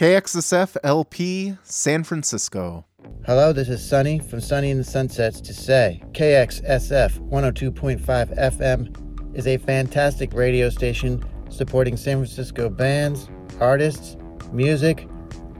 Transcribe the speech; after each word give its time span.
KXSF 0.00 0.78
LP 0.82 1.58
San 1.62 2.04
Francisco. 2.04 2.86
Hello, 3.26 3.52
this 3.52 3.68
is 3.68 3.86
Sunny 3.86 4.18
from 4.18 4.40
Sunny 4.40 4.70
in 4.70 4.78
the 4.78 4.82
Sunsets 4.82 5.42
to 5.42 5.52
say 5.52 6.02
KXSF 6.12 7.18
102.5 7.28 8.00
FM 8.38 9.36
is 9.36 9.46
a 9.46 9.58
fantastic 9.58 10.32
radio 10.32 10.70
station 10.70 11.22
supporting 11.50 11.98
San 11.98 12.16
Francisco 12.16 12.70
bands, 12.70 13.28
artists, 13.60 14.16
music. 14.50 15.06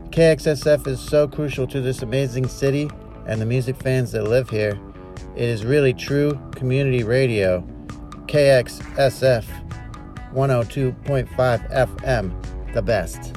KXSF 0.09 0.87
is 0.87 1.01
so 1.01 1.29
crucial 1.29 1.67
to 1.67 1.83
this 1.83 2.01
amazing 2.01 2.49
city 2.49 2.89
and 3.27 3.43
the 3.43 3.47
music 3.47 3.77
fans 3.77 4.11
that 4.13 4.25
live 4.25 4.49
here. 4.49 4.81
It 5.37 5.51
is 5.51 5.67
really 5.67 5.93
true 5.93 6.41
community 6.53 7.05
radio. 7.05 7.61
KXSF 8.25 9.45
102.5 10.33 11.29
FM, 11.71 12.73
the 12.73 12.81
best. 12.81 13.35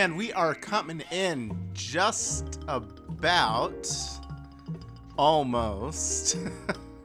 And 0.00 0.16
we 0.16 0.32
are 0.32 0.54
coming 0.54 1.02
in 1.10 1.54
just 1.74 2.58
about 2.68 3.86
almost 5.18 6.38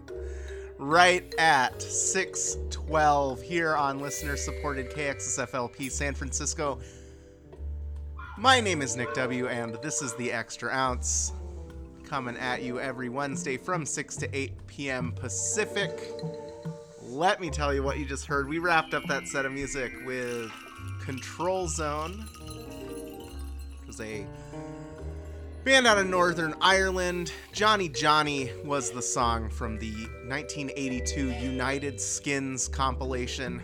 right 0.77 1.35
at 1.37 1.81
612 1.81 3.41
here 3.41 3.75
on 3.75 3.99
listener 3.99 4.37
supported 4.37 4.89
KXSFLP 4.91 5.91
San 5.91 6.15
Francisco. 6.15 6.79
My 8.37 8.61
name 8.61 8.81
is 8.81 8.95
Nick 8.95 9.13
W., 9.15 9.49
and 9.49 9.77
this 9.83 10.01
is 10.01 10.13
the 10.13 10.31
Extra 10.31 10.71
Ounce 10.71 11.33
coming 12.05 12.37
at 12.37 12.63
you 12.63 12.79
every 12.79 13.09
Wednesday 13.09 13.57
from 13.57 13.85
6 13.85 14.15
to 14.15 14.33
8 14.33 14.67
p.m. 14.67 15.11
Pacific. 15.11 16.13
Let 17.01 17.41
me 17.41 17.49
tell 17.49 17.73
you 17.73 17.83
what 17.83 17.99
you 17.99 18.05
just 18.05 18.25
heard. 18.25 18.47
We 18.47 18.59
wrapped 18.59 18.93
up 18.93 19.03
that 19.09 19.27
set 19.27 19.45
of 19.45 19.51
music 19.51 19.91
with 20.05 20.49
Control 21.01 21.67
Zone. 21.67 22.25
Was 23.95 24.05
a 24.05 24.25
band 25.63 25.87
out 25.87 25.97
of 25.97 26.07
Northern 26.07 26.53
Ireland. 26.59 27.31
Johnny 27.53 27.87
Johnny 27.87 28.51
was 28.65 28.91
the 28.91 29.01
song 29.01 29.49
from 29.49 29.79
the 29.79 29.93
1982 30.27 31.31
United 31.31 32.01
Skins 32.01 32.67
compilation 32.67 33.61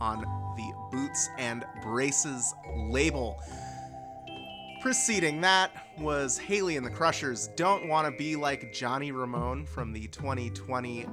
on 0.00 0.22
the 0.56 0.72
Boots 0.90 1.28
and 1.38 1.64
Braces 1.80 2.52
label. 2.90 3.40
Preceding 4.82 5.42
that 5.42 5.70
was 6.00 6.36
Hayley 6.36 6.76
and 6.76 6.84
the 6.84 6.90
Crushers 6.90 7.50
Don't 7.54 7.86
Want 7.86 8.10
to 8.10 8.18
Be 8.18 8.34
Like 8.34 8.72
Johnny 8.72 9.12
Ramone 9.12 9.64
from 9.64 9.92
the 9.92 10.08
2020 10.08 11.06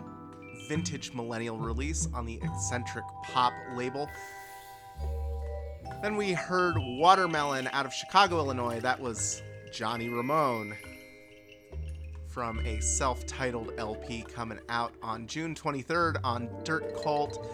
vintage 0.67 1.13
millennial 1.13 1.59
release 1.59 2.07
on 2.15 2.25
the 2.25 2.39
eccentric 2.41 3.05
pop 3.25 3.53
label. 3.75 4.09
Then 6.05 6.17
we 6.17 6.33
heard 6.33 6.77
Watermelon 6.77 7.67
out 7.73 7.87
of 7.87 7.91
Chicago, 7.91 8.37
Illinois. 8.37 8.79
That 8.79 8.99
was 8.99 9.41
Johnny 9.73 10.07
Ramone 10.07 10.75
from 12.27 12.59
a 12.59 12.79
self 12.79 13.25
titled 13.25 13.73
LP 13.79 14.21
coming 14.21 14.59
out 14.69 14.93
on 15.01 15.25
June 15.25 15.55
23rd 15.55 16.17
on 16.23 16.47
Dirt 16.63 17.01
Cult. 17.01 17.49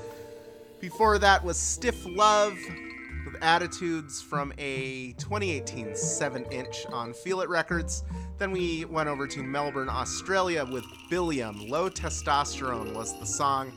Before 0.81 1.17
that 1.17 1.41
was 1.41 1.55
Stiff 1.55 2.05
Love 2.05 2.57
with 3.25 3.41
Attitudes 3.41 4.21
from 4.21 4.51
a 4.57 5.13
2018 5.13 5.95
7 5.95 6.43
inch 6.51 6.85
on 6.87 7.13
Feel 7.13 7.39
It 7.39 7.47
Records. 7.47 8.03
Then 8.37 8.51
we 8.51 8.83
went 8.83 9.07
over 9.07 9.27
to 9.27 9.43
Melbourne, 9.43 9.87
Australia 9.87 10.65
with 10.65 10.83
Billiam. 11.09 11.69
Low 11.69 11.89
Testosterone 11.89 12.93
was 12.93 13.17
the 13.17 13.25
song 13.25 13.71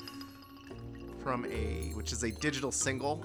from 1.23 1.45
a, 1.45 1.93
which 1.95 2.11
is 2.11 2.25
a 2.25 2.33
digital 2.33 2.73
single 2.73 3.23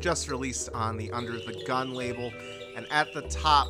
just 0.00 0.28
released 0.28 0.68
on 0.70 0.96
the 0.96 1.10
Under 1.12 1.32
the 1.32 1.62
Gun 1.66 1.94
label. 1.94 2.32
And 2.76 2.86
at 2.90 3.12
the 3.12 3.22
top, 3.22 3.68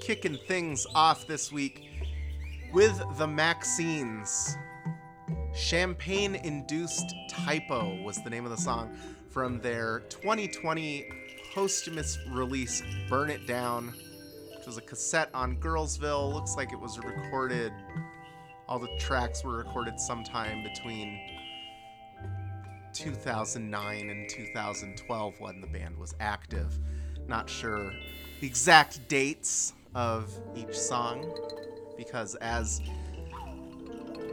kicking 0.00 0.38
things 0.46 0.86
off 0.94 1.26
this 1.26 1.52
week 1.52 1.84
with 2.72 3.00
the 3.18 3.26
Maxines. 3.26 4.56
Champagne 5.54 6.36
Induced 6.36 7.14
Typo 7.28 8.02
was 8.02 8.22
the 8.22 8.30
name 8.30 8.44
of 8.44 8.50
the 8.50 8.56
song 8.56 8.96
from 9.30 9.60
their 9.60 10.00
2020 10.08 11.06
posthumous 11.54 12.18
release, 12.30 12.82
Burn 13.08 13.30
It 13.30 13.46
Down, 13.46 13.92
which 14.56 14.66
was 14.66 14.76
a 14.76 14.82
cassette 14.82 15.30
on 15.34 15.56
Girlsville. 15.56 16.32
Looks 16.32 16.56
like 16.56 16.72
it 16.72 16.80
was 16.80 16.98
recorded, 16.98 17.72
all 18.68 18.78
the 18.78 18.88
tracks 18.98 19.42
were 19.42 19.56
recorded 19.56 19.98
sometime 19.98 20.62
between 20.62 21.18
2009 22.94 24.10
and 24.10 24.28
2012 24.28 25.40
when 25.40 25.60
the 25.60 25.66
band 25.66 25.96
was 25.96 26.14
active. 26.20 26.78
Not 27.26 27.48
sure 27.48 27.92
the 28.40 28.46
exact 28.46 29.08
dates 29.08 29.72
of 29.94 30.32
each 30.54 30.78
song 30.78 31.30
because, 31.96 32.34
as 32.36 32.80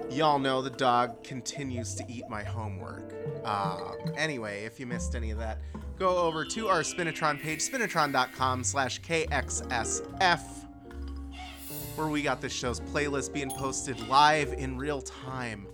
y'all 0.10 0.40
know, 0.40 0.62
the 0.62 0.70
dog 0.70 1.24
continues 1.24 1.96
to 1.96 2.06
eat 2.08 2.30
my 2.30 2.44
homework. 2.44 3.14
Um, 3.44 3.96
anyway, 4.16 4.64
if 4.64 4.80
you 4.80 4.86
missed 4.86 5.16
any 5.16 5.32
of 5.32 5.38
that, 5.40 5.60
go 5.98 6.18
over 6.18 6.46
to 6.46 6.68
our 6.68 6.82
Spinitron 6.82 7.42
page, 7.42 7.60
spinitron.com 7.60 8.64
slash 8.64 9.02
KXSF, 9.02 10.42
where 11.96 12.08
we 12.08 12.22
got 12.22 12.42
this 12.42 12.54
show's 12.54 12.80
playlist 12.80 13.34
being 13.34 13.50
posted 13.50 14.08
live 14.08 14.54
in 14.54 14.78
real 14.78 15.02
time. 15.02 15.68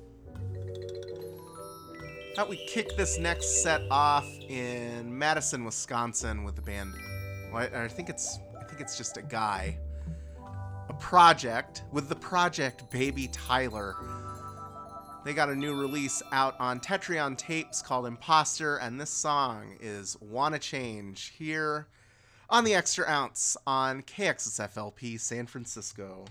Thought 2.35 2.47
we 2.47 2.55
kick 2.65 2.95
this 2.95 3.19
next 3.19 3.61
set 3.61 3.81
off 3.91 4.25
in 4.47 5.17
Madison, 5.17 5.65
Wisconsin, 5.65 6.45
with 6.45 6.55
the 6.55 6.61
band. 6.61 6.93
Well, 7.51 7.67
I, 7.73 7.83
I 7.83 7.87
think 7.89 8.09
it's 8.09 8.39
I 8.57 8.63
think 8.63 8.79
it's 8.79 8.97
just 8.97 9.17
a 9.17 9.21
guy. 9.21 9.77
A 10.87 10.93
project 10.93 11.83
with 11.91 12.07
the 12.07 12.15
project 12.15 12.89
Baby 12.89 13.27
Tyler. 13.33 13.95
They 15.25 15.33
got 15.33 15.49
a 15.49 15.55
new 15.55 15.73
release 15.73 16.23
out 16.31 16.55
on 16.57 16.79
Tetrion 16.79 17.37
tapes 17.37 17.81
called 17.81 18.05
Imposter, 18.05 18.77
and 18.77 18.99
this 18.99 19.09
song 19.09 19.75
is 19.81 20.15
Wanna 20.21 20.57
Change 20.57 21.33
here 21.37 21.87
on 22.49 22.63
the 22.63 22.73
Extra 22.73 23.05
Ounce 23.07 23.57
on 23.67 24.03
KXSFLP 24.03 25.19
San 25.19 25.47
Francisco. 25.47 26.25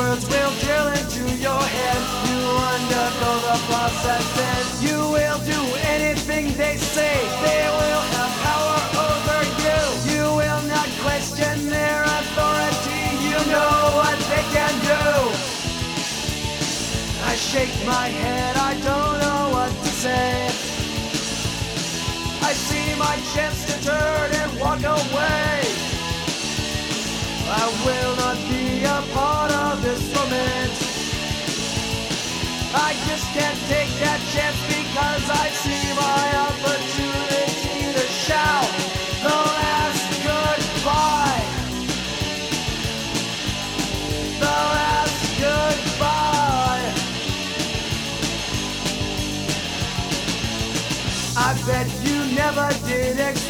Words 0.00 0.39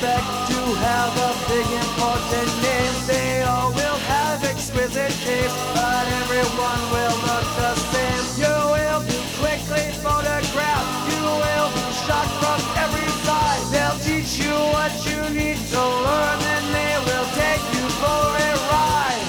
expect 0.00 0.48
to 0.48 0.60
have 0.80 1.12
a 1.28 1.32
big 1.52 1.68
important 1.84 2.48
name. 2.64 2.94
They 3.06 3.42
all 3.42 3.68
will 3.68 4.00
have 4.08 4.42
exquisite 4.44 5.12
taste, 5.28 5.60
but 5.76 6.04
everyone 6.24 6.82
will 6.88 7.16
look 7.28 7.46
the 7.60 7.74
same. 7.92 8.24
You 8.40 8.54
will 8.72 9.02
be 9.04 9.20
quickly 9.36 9.92
photographed. 10.00 10.92
You 11.12 11.20
will 11.44 11.68
be 11.76 11.86
shot 12.08 12.28
from 12.40 12.60
every 12.80 13.10
side. 13.28 13.60
They'll 13.72 14.00
teach 14.00 14.40
you 14.40 14.56
what 14.72 14.92
you 15.04 15.20
need 15.36 15.60
to 15.68 15.82
learn, 16.06 16.40
and 16.54 16.66
they 16.72 16.94
will 17.04 17.28
take 17.36 17.64
you 17.76 17.86
for 18.00 18.24
a 18.48 18.52
ride. 18.72 19.26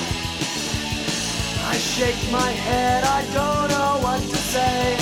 I 1.67 1.75
shake 1.75 2.23
my 2.31 2.51
head, 2.67 3.03
I 3.03 3.21
don't 3.35 3.67
know 3.75 3.99
what 4.07 4.21
to 4.21 4.37
say. 4.55 4.95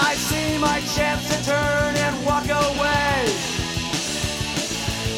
I 0.00 0.14
see 0.16 0.58
my 0.58 0.80
chance 0.96 1.28
to 1.30 1.44
turn 1.44 1.87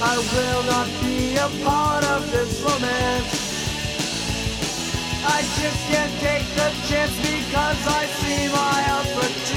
I 0.02 0.16
will 0.16 0.62
not 0.64 0.88
be 1.02 1.36
a 1.36 1.48
part 1.62 2.04
of 2.04 2.30
this 2.32 2.60
romance. 2.62 3.50
I 5.24 5.42
just 5.60 5.80
can't 5.92 6.14
take 6.20 6.46
the 6.56 6.72
chance 6.88 7.14
because 7.20 7.86
I 7.86 8.06
see 8.06 8.48
my 8.48 8.80
opportunity 8.98 9.49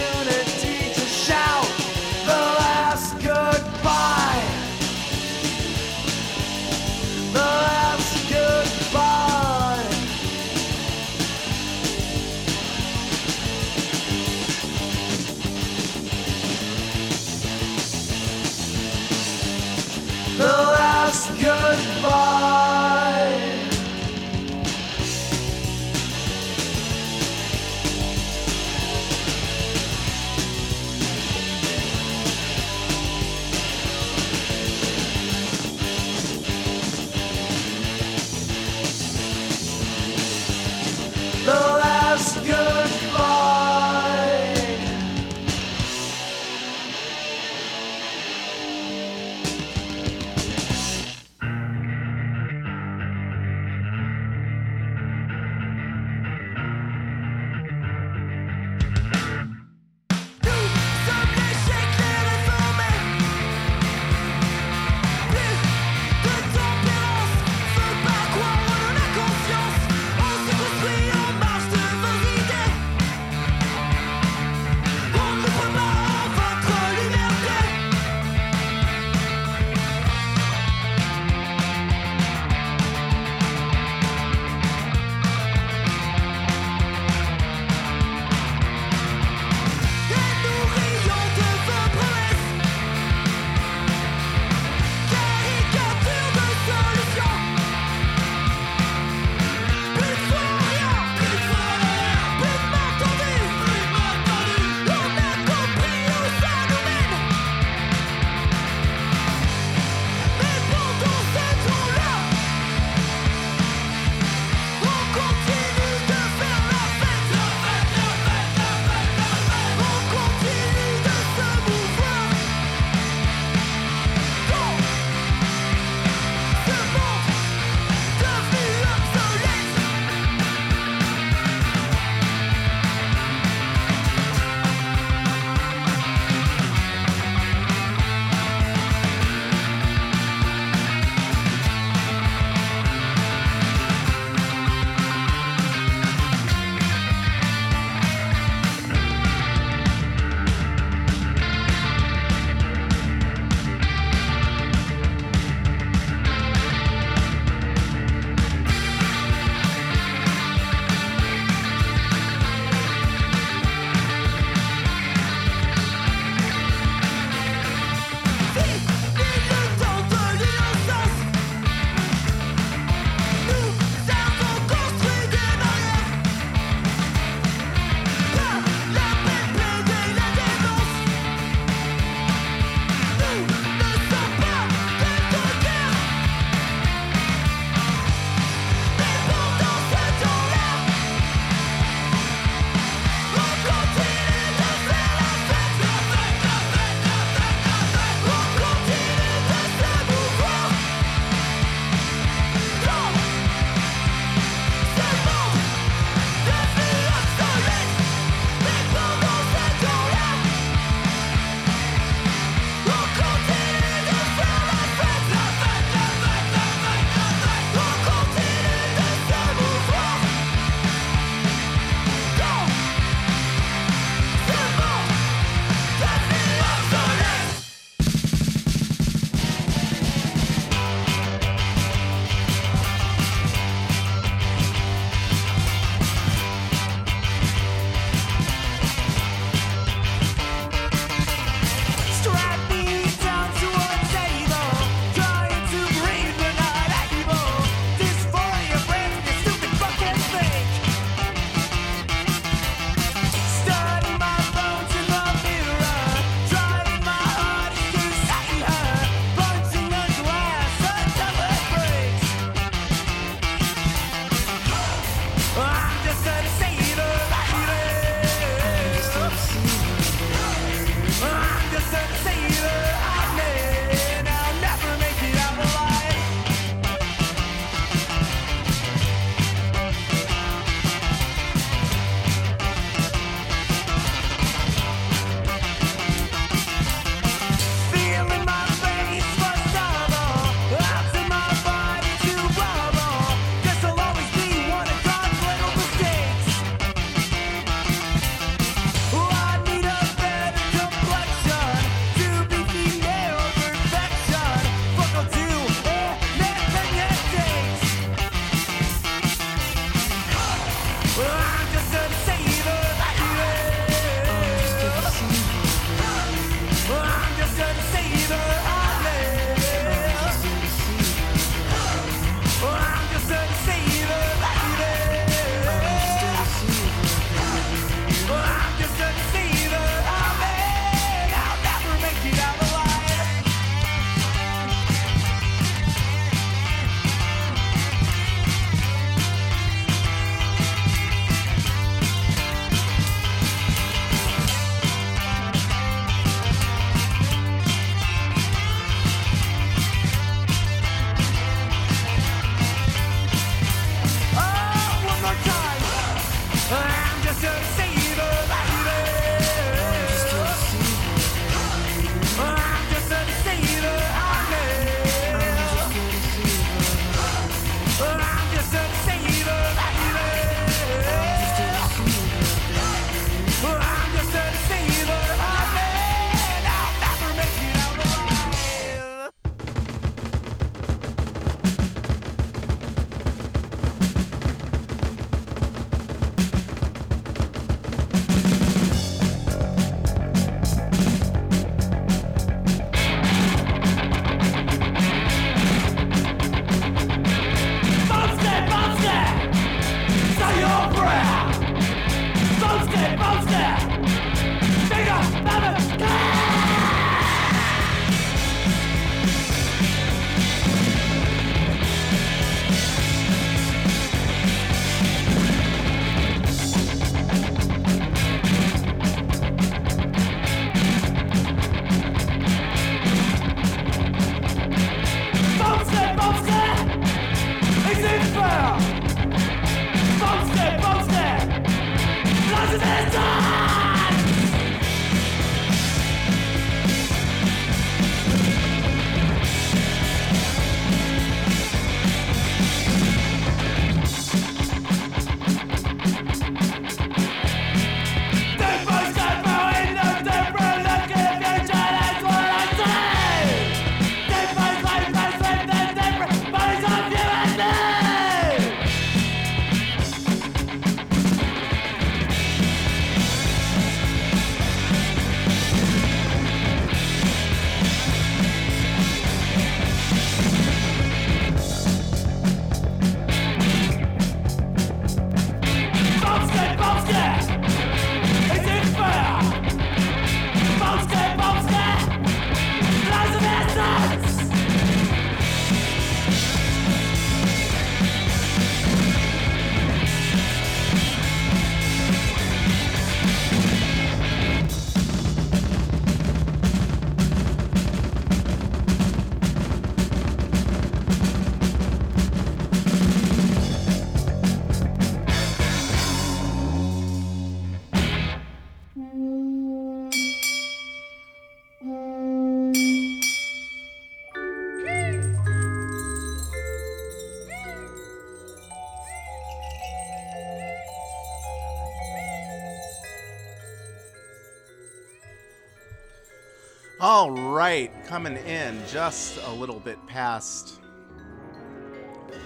coming 528.13 528.37
in 528.45 528.79
just 528.87 529.39
a 529.47 529.51
little 529.51 529.79
bit 529.79 529.97
past 530.05 530.79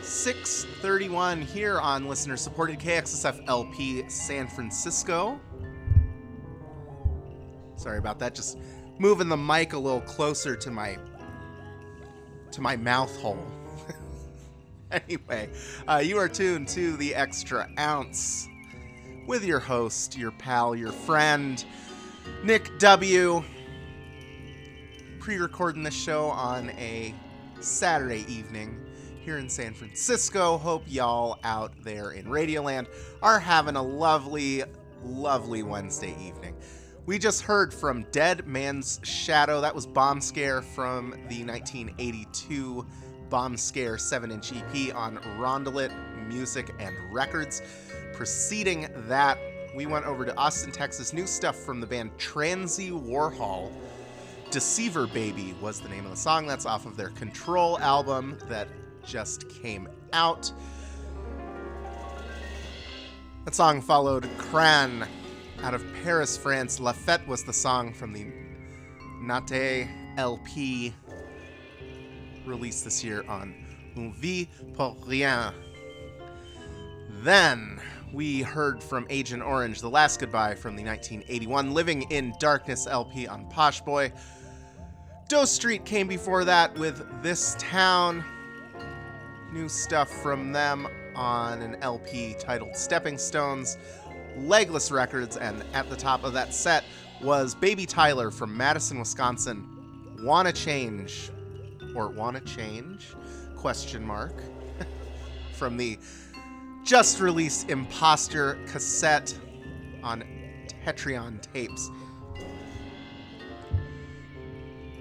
6:31 0.02 1.42
here 1.42 1.78
on 1.82 2.08
listener 2.08 2.38
supported 2.38 2.80
KXSF 2.80 3.44
LP 3.50 4.08
San 4.08 4.48
Francisco. 4.48 5.38
Sorry 7.76 7.98
about 7.98 8.18
that. 8.20 8.34
Just 8.34 8.58
moving 8.98 9.28
the 9.28 9.36
mic 9.36 9.74
a 9.74 9.78
little 9.78 10.00
closer 10.00 10.56
to 10.56 10.72
my 10.72 10.98
to 12.52 12.62
my 12.62 12.78
mouth 12.78 13.14
hole. 13.20 13.46
anyway, 14.92 15.50
uh, 15.86 16.02
you 16.02 16.18
are 16.18 16.30
tuned 16.30 16.70
to 16.70 16.96
the 16.96 17.14
Extra 17.14 17.70
Ounce 17.78 18.48
with 19.28 19.44
your 19.44 19.60
host, 19.60 20.18
your 20.18 20.32
pal, 20.32 20.78
your 20.78 20.94
friend, 20.94 21.66
Nick 22.42 22.80
W 22.80 23.44
pre-recording 25.28 25.84
this 25.84 25.94
show 25.94 26.28
on 26.28 26.70
a 26.78 27.14
Saturday 27.60 28.26
evening 28.30 28.80
here 29.26 29.40
in 29.40 29.50
San 29.50 29.74
Francisco. 29.74 30.58
Hope 30.58 30.84
y'all 30.88 31.38
out 31.44 31.74
there 31.84 32.12
in 32.12 32.24
Radioland 32.28 32.88
are 33.22 33.38
having 33.38 33.76
a 33.76 33.82
lovely, 33.82 34.64
lovely 35.04 35.64
Wednesday 35.64 36.16
evening. 36.26 36.56
We 37.06 37.20
just 37.20 37.42
heard 37.42 37.74
from 37.74 38.06
Dead 38.14 38.48
Man's 38.48 39.02
Shadow. 39.04 39.60
That 39.60 39.76
was 39.76 39.86
Bomb 39.86 40.22
Scare 40.22 40.62
from 40.62 41.10
the 41.28 41.44
1982 41.44 42.88
Bomb 43.30 43.58
Scare 43.58 43.98
7 43.98 44.32
inch 44.32 44.54
EP 44.54 44.96
on 44.96 45.18
Rondelet 45.38 45.92
Music 46.30 46.74
and 46.80 46.96
Records. 47.12 47.62
Preceding 48.14 48.88
that, 49.10 49.38
we 49.76 49.88
went 49.88 50.06
over 50.06 50.24
to 50.24 50.34
Austin, 50.38 50.72
Texas. 50.72 51.12
New 51.12 51.28
stuff 51.28 51.58
from 51.58 51.82
the 51.82 51.88
band 51.88 52.18
Transy 52.18 52.92
Warhol 52.92 53.74
Deceiver 54.52 55.08
Baby 55.08 55.54
was 55.62 55.82
the 55.82 55.90
name 55.90 56.06
of 56.06 56.12
the 56.12 56.18
song. 56.18 56.48
That's 56.48 56.66
off 56.66 56.86
of 56.86 56.96
their 56.96 57.10
Control 57.10 57.78
album 57.80 58.38
that 58.48 58.68
just 59.06 59.50
came 59.50 59.90
out. 60.14 60.52
That 63.46 63.56
song 63.56 63.82
followed 63.82 64.28
Cran 64.38 65.08
out 65.64 65.74
of 65.74 65.84
Paris, 66.04 66.38
France. 66.38 66.80
La 66.80 66.94
Fête 66.94 67.26
was 67.28 67.44
the 67.44 67.54
song 67.54 67.94
from 67.94 68.14
the 68.14 68.28
Nate 69.22 69.88
LP 70.18 70.94
released 72.46 72.86
this 72.86 73.04
year 73.04 73.26
on 73.28 73.54
Un 73.96 74.14
Vie 74.14 74.48
pour 74.74 74.96
Rien. 75.06 75.54
Then 77.22 77.80
we 78.14 78.42
heard 78.42 78.82
from 78.82 79.06
Agent 79.10 79.44
Orange, 79.44 79.82
The 79.82 79.90
Last 79.90 80.20
Goodbye 80.20 80.56
from 80.56 80.76
the 80.76 80.84
1981 80.84 81.74
Living 81.74 82.04
in 82.04 82.34
Darkness 82.40 82.88
LP 82.88 83.28
on 83.28 83.50
Posh 83.50 83.82
Boy. 83.82 84.12
Doe 85.28 85.44
Street 85.44 85.84
came 85.84 86.08
before 86.08 86.46
that 86.46 86.74
with 86.80 87.06
This 87.22 87.58
Town. 87.60 88.24
New 89.52 89.68
stuff 89.68 90.10
from 90.10 90.54
them 90.54 90.88
on 91.18 91.62
an 91.62 91.76
LP 91.82 92.34
titled 92.40 92.78
Stepping 92.78 93.18
Stones. 93.18 93.78
Legless 94.38 94.90
Records, 94.90 95.36
and 95.36 95.66
at 95.74 95.90
the 95.90 95.98
top 95.98 96.24
of 96.24 96.32
that 96.32 96.54
set 96.54 96.86
was 97.22 97.56
Baby 97.56 97.86
Tyler 97.86 98.32
from 98.32 98.56
Madison, 98.56 99.00
Wisconsin. 99.00 99.68
Wanna 100.22 100.54
change 100.54 101.30
or 101.94 102.08
wanna 102.08 102.40
change? 102.42 103.14
Question 103.58 104.08
mark. 104.08 104.42
from 105.56 105.76
the 105.76 106.00
just 106.86 107.20
released 107.20 107.70
Imposter 107.70 108.58
cassette 108.66 109.38
on 110.04 110.24
Tetrion 110.86 111.42
tapes. 111.52 111.90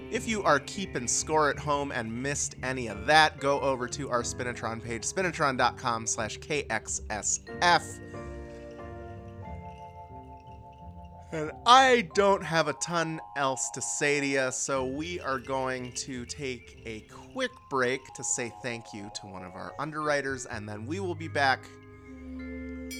If 0.09 0.25
you 0.25 0.41
are 0.43 0.59
keeping 0.61 1.05
score 1.05 1.49
at 1.49 1.59
home 1.59 1.91
and 1.91 2.23
missed 2.23 2.55
any 2.63 2.87
of 2.87 3.05
that, 3.07 3.39
go 3.39 3.59
over 3.59 3.87
to 3.89 4.09
our 4.09 4.23
Spinitron 4.23 4.81
page, 4.81 5.03
spinitron.com 5.03 6.07
slash 6.07 6.39
KXSF. 6.39 7.99
And 11.33 11.51
I 11.65 12.07
don't 12.15 12.41
have 12.41 12.69
a 12.69 12.73
ton 12.73 13.19
else 13.35 13.69
to 13.71 13.81
say 13.81 14.21
to 14.21 14.25
you, 14.25 14.49
so 14.51 14.85
we 14.85 15.19
are 15.19 15.39
going 15.39 15.91
to 15.93 16.25
take 16.25 16.81
a 16.85 17.01
quick 17.33 17.51
break 17.69 17.99
to 18.15 18.23
say 18.23 18.53
thank 18.63 18.93
you 18.93 19.11
to 19.15 19.25
one 19.25 19.43
of 19.43 19.51
our 19.55 19.73
underwriters, 19.77 20.45
and 20.45 20.69
then 20.69 20.85
we 20.85 21.01
will 21.01 21.15
be 21.15 21.27
back 21.27 21.59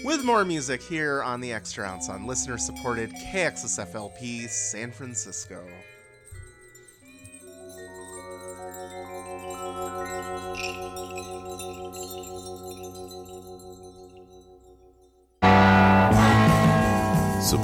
with 0.03 0.25
more 0.25 0.43
music 0.43 0.83
here 0.83 1.23
on 1.23 1.39
the 1.39 1.53
Extra 1.53 1.87
Ounce 1.87 2.09
on 2.09 2.27
listener 2.27 2.57
supported 2.57 3.11
KXSFLP 3.13 4.49
San 4.49 4.91
Francisco. 4.91 5.65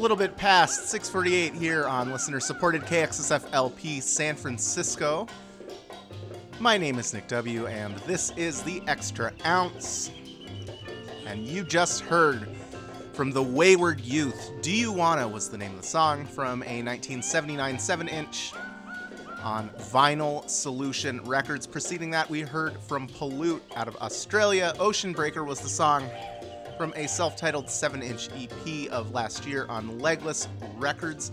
Little 0.00 0.16
bit 0.16 0.34
past 0.38 0.88
648 0.88 1.52
here 1.52 1.86
on 1.86 2.10
listener 2.10 2.40
supported 2.40 2.80
KXSF 2.82 3.44
LP 3.52 4.00
San 4.00 4.34
Francisco. 4.34 5.26
My 6.58 6.78
name 6.78 6.98
is 6.98 7.12
Nick 7.12 7.28
W., 7.28 7.66
and 7.66 7.94
this 8.06 8.32
is 8.38 8.62
the 8.62 8.82
Extra 8.86 9.30
Ounce. 9.44 10.10
And 11.26 11.46
you 11.46 11.64
just 11.64 12.00
heard 12.00 12.48
from 13.12 13.30
the 13.30 13.42
Wayward 13.42 14.00
Youth. 14.00 14.52
Do 14.62 14.74
You 14.74 14.90
Wanna 14.90 15.28
was 15.28 15.50
the 15.50 15.58
name 15.58 15.72
of 15.72 15.82
the 15.82 15.86
song 15.86 16.24
from 16.24 16.62
a 16.62 16.80
1979 16.82 17.78
7 17.78 18.08
inch 18.08 18.54
on 19.42 19.68
Vinyl 19.92 20.48
Solution 20.48 21.22
Records. 21.24 21.66
Preceding 21.66 22.10
that, 22.12 22.30
we 22.30 22.40
heard 22.40 22.80
from 22.88 23.06
Pollute 23.06 23.62
out 23.76 23.86
of 23.86 23.96
Australia. 23.96 24.72
Ocean 24.78 25.12
Breaker 25.12 25.44
was 25.44 25.60
the 25.60 25.68
song 25.68 26.08
from 26.80 26.94
a 26.96 27.06
self 27.06 27.36
titled 27.36 27.68
7 27.68 28.02
inch 28.02 28.30
EP 28.34 28.90
of 28.90 29.12
last 29.12 29.46
year 29.46 29.66
on 29.68 29.98
Legless 29.98 30.48
Records. 30.78 31.30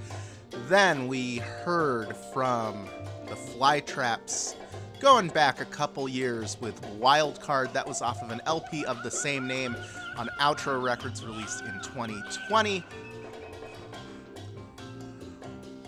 Then 0.68 1.08
we 1.08 1.38
heard 1.38 2.18
from 2.34 2.86
the 3.30 3.36
Flytraps 3.36 4.56
going 5.00 5.30
back 5.30 5.62
a 5.62 5.66
couple 5.66 6.10
years 6.10 6.58
with 6.60 6.82
Wildcard. 7.00 7.72
That 7.72 7.88
was 7.88 8.02
off 8.02 8.22
of 8.22 8.30
an 8.32 8.42
LP 8.46 8.84
of 8.84 9.04
the 9.04 9.10
same 9.10 9.48
name 9.48 9.78
on 10.18 10.28
Outro 10.42 10.84
Records 10.84 11.24
released 11.24 11.62
in 11.62 11.80
2020. 11.82 12.84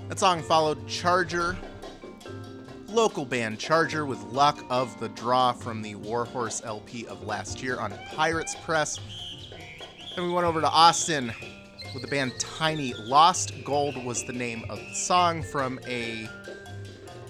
That 0.08 0.20
song 0.20 0.42
followed 0.42 0.88
Charger, 0.88 1.58
local 2.88 3.26
band 3.26 3.60
Charger 3.60 4.06
with 4.06 4.24
Luck 4.32 4.64
of 4.70 4.98
the 5.02 5.10
Draw 5.10 5.52
from 5.52 5.82
the 5.82 5.96
Warhorse 5.96 6.62
LP 6.64 7.06
of 7.08 7.28
last 7.28 7.62
year 7.62 7.78
on 7.78 7.94
Pirates 8.16 8.56
Press. 8.64 8.98
Then 10.20 10.28
we 10.28 10.34
went 10.34 10.46
over 10.46 10.60
to 10.60 10.70
Austin 10.70 11.32
with 11.94 12.02
the 12.02 12.10
band 12.10 12.34
Tiny. 12.40 12.94
Lost 12.94 13.54
Gold 13.64 14.04
was 14.04 14.26
the 14.26 14.34
name 14.34 14.66
of 14.70 14.78
the 14.78 14.94
song 14.94 15.42
from 15.42 15.80
a 15.88 16.28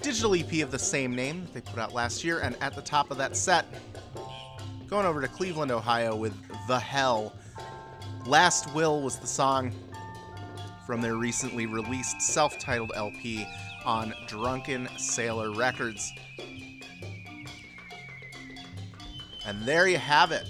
digital 0.02 0.34
EP 0.34 0.54
of 0.54 0.72
the 0.72 0.78
same 0.80 1.14
name 1.14 1.42
that 1.42 1.54
they 1.54 1.60
put 1.60 1.78
out 1.78 1.94
last 1.94 2.24
year. 2.24 2.40
And 2.40 2.56
at 2.60 2.74
the 2.74 2.82
top 2.82 3.12
of 3.12 3.16
that 3.18 3.36
set, 3.36 3.64
going 4.88 5.06
over 5.06 5.20
to 5.20 5.28
Cleveland, 5.28 5.70
Ohio 5.70 6.16
with 6.16 6.34
The 6.66 6.80
Hell. 6.80 7.32
Last 8.26 8.74
Will 8.74 9.00
was 9.02 9.20
the 9.20 9.26
song 9.28 9.70
from 10.84 11.00
their 11.00 11.14
recently 11.14 11.66
released 11.66 12.20
self 12.20 12.58
titled 12.58 12.90
LP 12.96 13.46
on 13.84 14.12
Drunken 14.26 14.88
Sailor 14.98 15.52
Records. 15.52 16.12
And 19.46 19.62
there 19.62 19.86
you 19.86 19.98
have 19.98 20.32
it. 20.32 20.48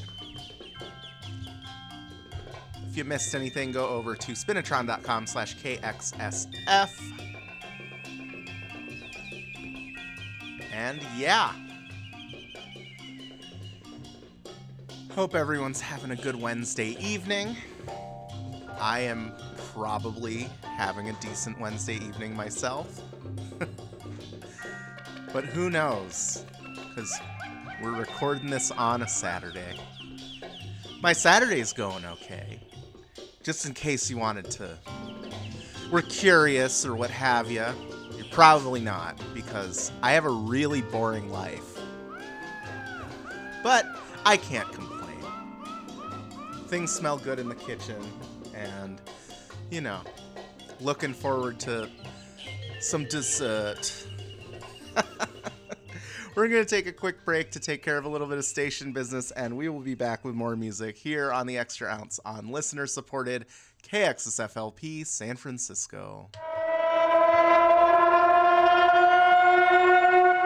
If 2.91 2.97
you 2.97 3.05
missed 3.05 3.37
anything, 3.37 3.71
go 3.71 3.87
over 3.87 4.17
to 4.17 4.33
spinitron.com 4.33 5.29
slash 5.29 5.55
KXSF. 5.59 6.91
And 10.73 11.01
yeah. 11.17 11.53
Hope 15.13 15.37
everyone's 15.37 15.81
having 15.81 16.11
a 16.11 16.17
good 16.17 16.35
Wednesday 16.35 16.97
evening. 17.01 17.57
I 18.81 18.99
am 19.01 19.35
probably 19.73 20.49
having 20.63 21.11
a 21.11 21.13
decent 21.21 21.61
Wednesday 21.61 21.95
evening 21.95 22.35
myself. 22.35 23.03
but 25.33 25.45
who 25.45 25.71
knows? 25.71 26.45
Because 26.89 27.17
we're 27.81 27.97
recording 27.97 28.51
this 28.51 28.73
on 28.73 29.03
a 29.03 29.09
Saturday. 29.09 29.79
My 31.01 31.13
Saturday's 31.13 31.73
going 31.73 32.05
okay. 32.05 32.59
Just 33.51 33.67
in 33.67 33.75
case 33.75 34.09
you 34.09 34.17
wanted 34.17 34.49
to. 34.53 34.79
We're 35.91 36.03
curious 36.03 36.87
or 36.87 36.95
what 36.95 37.11
have 37.11 37.51
you. 37.51 37.67
You're 38.17 38.25
probably 38.31 38.81
not, 38.81 39.21
because 39.35 39.91
I 40.05 40.13
have 40.13 40.25
a 40.25 40.31
really 40.31 40.83
boring 40.83 41.33
life. 41.33 41.77
But 43.65 43.87
I 44.25 44.37
can't 44.37 44.73
complain. 44.73 45.19
Things 46.69 46.93
smell 46.93 47.19
good 47.19 47.41
in 47.41 47.49
the 47.49 47.57
kitchen, 47.57 48.01
and, 48.55 49.01
you 49.69 49.81
know, 49.81 50.03
looking 50.79 51.13
forward 51.13 51.59
to 51.59 51.91
some 52.79 53.05
dessert. 53.07 54.07
We're 56.37 56.47
going 56.47 56.65
to 56.65 56.69
take 56.69 56.87
a 56.87 56.93
quick 56.93 57.25
break 57.25 57.51
to 57.53 57.61
take 57.61 57.83
care 57.83 57.99
of 57.99 58.05
a 58.05 58.09
little 58.09 58.29
bit 58.29 58.39
of 58.39 58.45
station 58.45 58.93
business, 58.93 59.33
and 59.33 59.57
we 59.57 59.69
will 59.69 59.81
be 59.81 59.97
back 59.97 60.25
with 60.25 60.35
more 60.35 60.55
music 60.55 60.97
here 60.97 61.33
on 61.33 61.49
the 61.49 61.59
Extra 61.59 61.89
Ounce 61.91 62.21
on 62.25 62.53
listener 62.53 62.87
supported 62.87 63.47
KXSFLP 63.83 65.05
San 65.07 65.37
Francisco. 65.37 66.31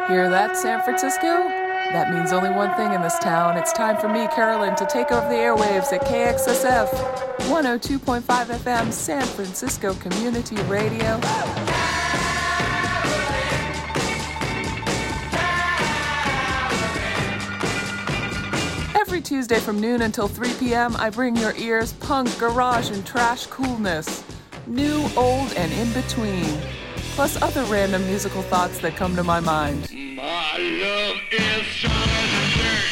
Hear 0.09 0.31
that, 0.31 0.57
San 0.57 0.83
Francisco? 0.83 1.49
That 1.93 2.11
means 2.13 2.33
only 2.33 2.51
one 2.51 2.75
thing 2.77 2.93
in 2.95 3.03
this 3.03 3.19
town. 3.19 3.59
It's 3.59 3.73
time 3.73 3.99
for 3.99 4.09
me, 4.09 4.27
Carolyn, 4.29 4.75
to 4.77 4.87
take 4.87 5.13
over 5.13 5.29
the 5.29 5.35
airwaves 5.35 5.93
at 5.93 6.01
KXSF 6.07 6.89
102.5 7.51 8.23
FM 8.23 8.91
San 8.91 9.23
Francisco 9.23 9.93
Community 9.95 10.57
Radio. 10.63 11.21
Tuesday 19.25 19.59
from 19.59 19.81
noon 19.81 20.03
until 20.03 20.29
3 20.29 20.53
p.m., 20.61 20.95
I 20.97 21.09
bring 21.09 21.35
your 21.35 21.57
ears 21.57 21.95
punk, 21.95 22.39
garage, 22.39 22.91
and 22.91 23.07
trash 23.07 23.47
coolness. 23.47 24.23
New, 24.67 25.09
old, 25.17 25.51
and 25.55 25.73
in 25.73 25.91
between. 25.95 26.61
Plus 27.15 27.41
other 27.41 27.65
random 27.65 28.05
musical 28.07 28.43
thoughts 28.43 28.81
that 28.81 28.97
come 28.97 29.17
to 29.17 29.25
my 29.25 29.41
mind. 29.41 29.89
My 29.91 30.59
love 30.59 31.17
is 31.33 31.67
solid 31.81 31.95
as 31.97 32.55
dirt, 32.55 32.85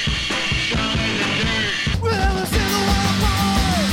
solid 0.73 1.21
as 1.21 1.45
dirt. 1.45 2.01
Well, 2.01 2.43
it's 2.43 2.53
in 2.53 2.69
the 2.73 2.81
waterfall. 2.89 3.85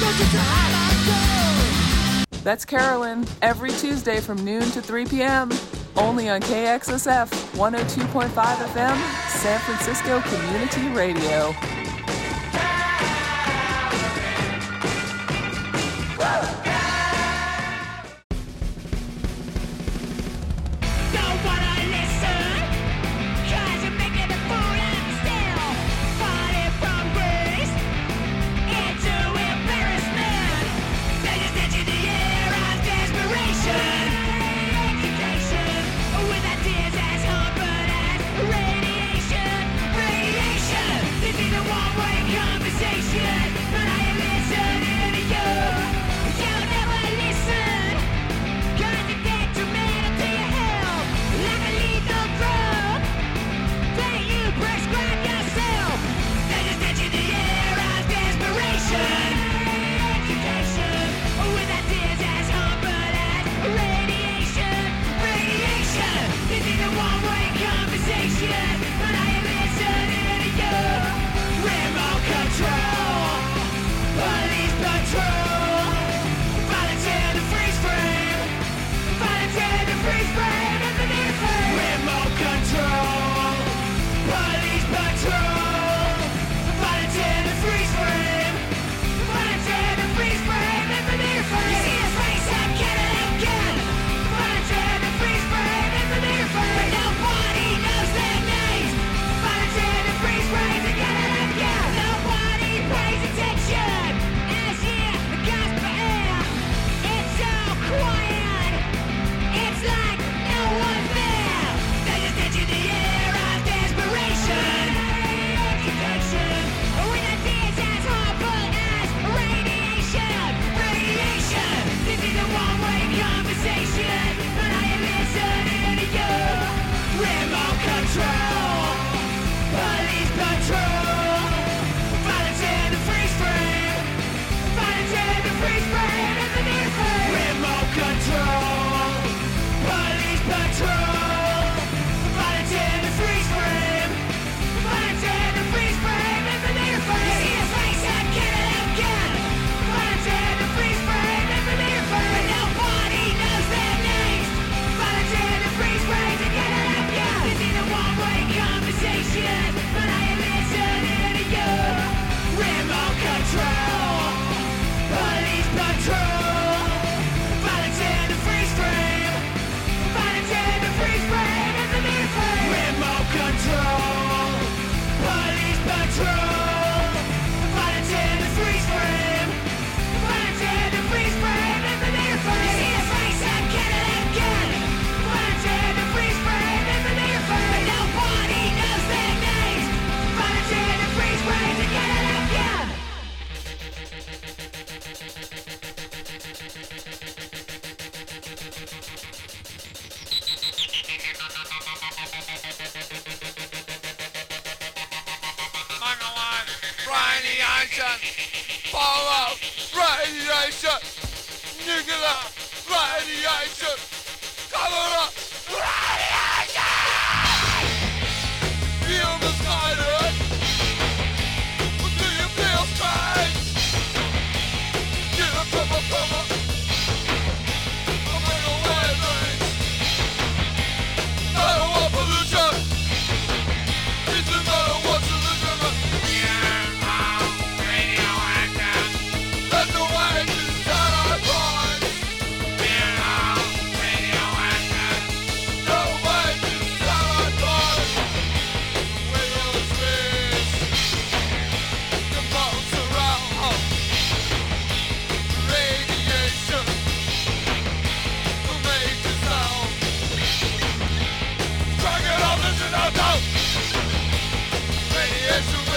Don't 0.00 0.18
you 0.18 0.26
try 0.34 0.66
like 0.74 1.00
gold. 1.06 2.42
That's 2.42 2.64
Carolyn, 2.64 3.24
every 3.40 3.70
Tuesday 3.70 4.18
from 4.20 4.44
noon 4.44 4.68
to 4.72 4.82
3 4.82 5.06
p.m. 5.06 5.50
Only 5.96 6.28
on 6.30 6.40
KXSF 6.40 7.28
102.5 7.56 8.28
FM, 8.30 8.96
San 9.28 9.60
Francisco 9.60 10.20
Community 10.22 10.88
Radio. 10.88 11.54
Woo! 16.18 16.71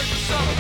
the 0.10 0.16
summer. 0.18 0.55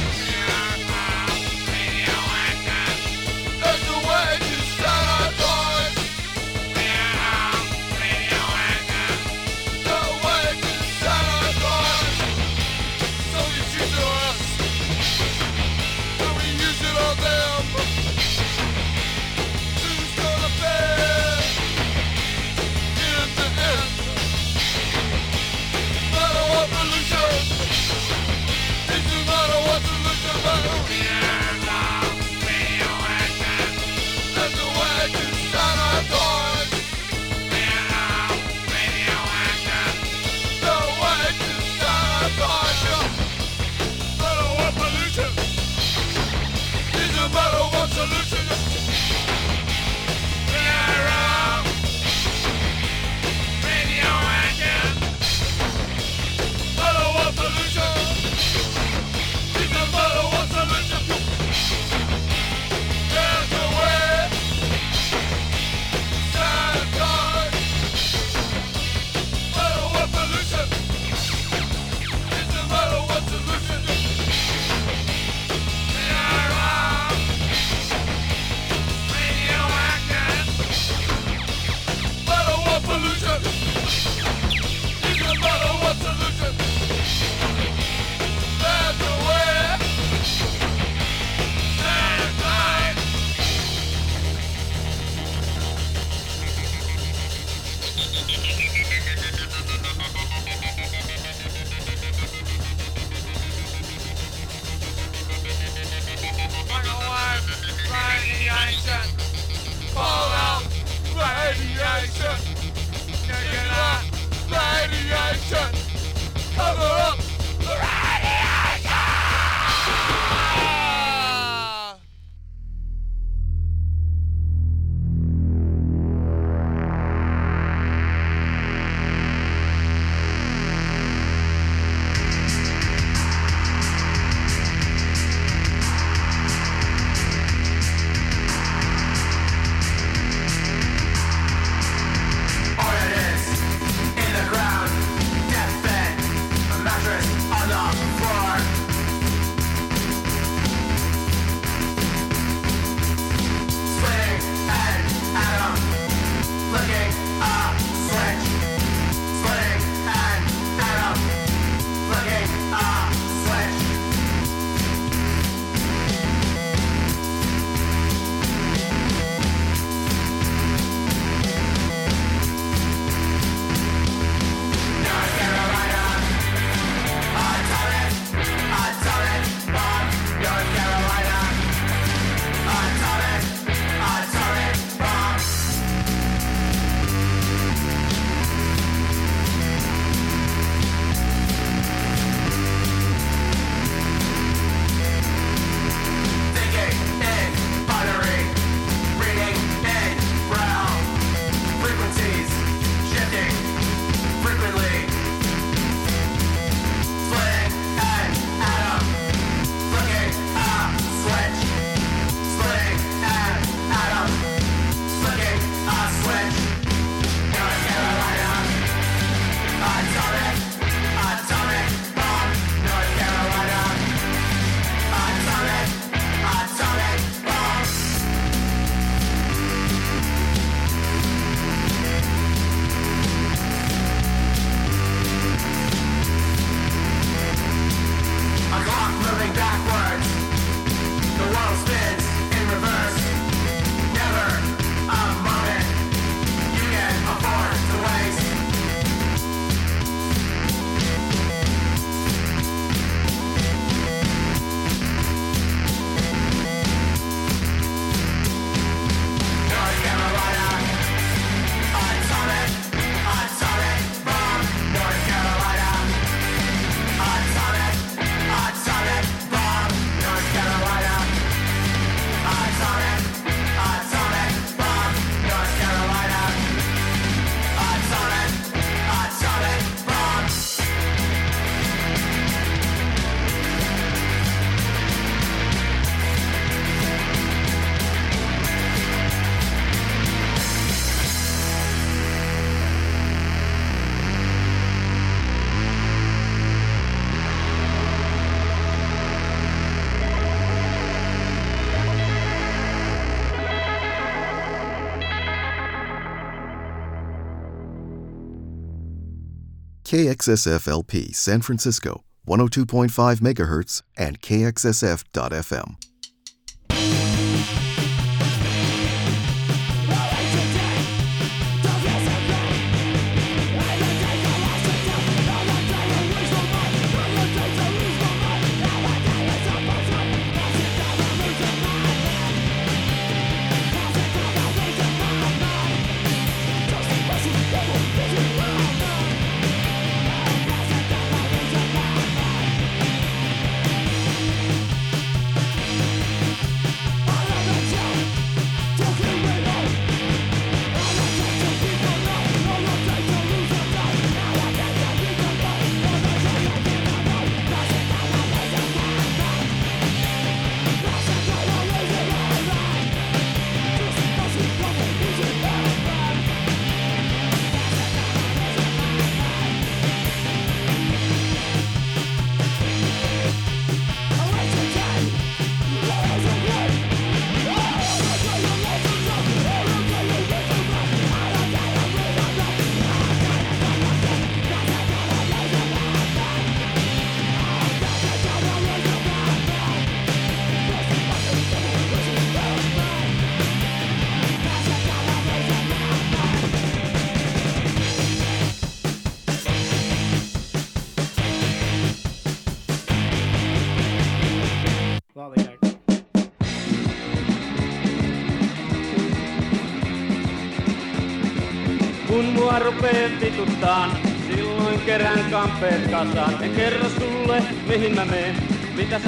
KXSFLP 310.15 311.35
San 311.35 311.61
Francisco, 311.61 312.23
102.5 312.47 313.41
MHz, 313.41 314.01
and 314.15 314.39
KXSF.FM. 314.39 315.95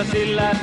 sillä 0.03 0.55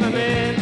my 0.00 0.10
man. 0.10 0.54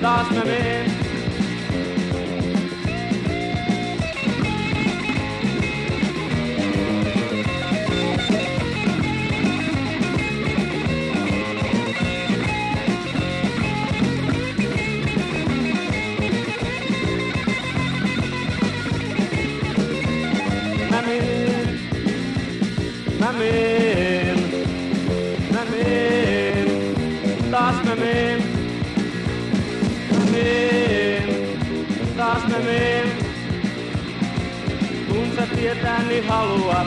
Lost 0.00 0.30
my 0.32 0.44
man. 0.44 0.95
mim, 28.00 28.42
a 30.12 30.20
mim, 30.30 31.24
taas 32.16 32.42
me 32.48 32.58
mim. 32.58 33.08
Kun 35.08 35.32
sä 35.36 35.46
tietää 35.56 36.02
niin 36.02 36.28
haluat, 36.28 36.86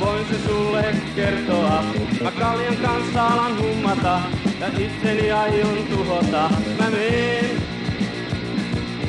voin 0.00 0.26
se 0.26 0.48
sulle 0.48 0.94
kertoa. 1.16 1.84
Mä 2.22 2.30
kaljan 2.30 2.76
kanssa 2.76 3.26
alan 3.26 3.58
hummata 3.58 4.20
ja 4.60 4.66
itseni 4.78 5.32
aion 5.32 5.78
tuhota. 5.90 6.50
Mä 6.78 6.90
meen, 6.90 7.44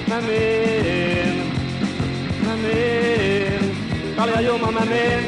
mä 0.08 0.22
meen, 0.22 1.43
mä 2.46 2.56
meen. 2.56 3.76
Kalja 4.16 4.41
juoma 4.41 4.72
mä 4.72 4.86
meen, 4.86 5.24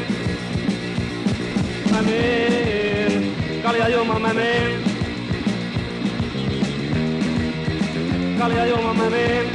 mä 1.92 2.02
meen. 2.02 3.32
Kalja 3.62 3.88
juoma 3.88 4.18
mä 4.18 4.34
meen. 4.34 4.87
kalja 8.38 8.66
juoma 8.66 8.94
mä 8.94 9.10
meen. 9.10 9.46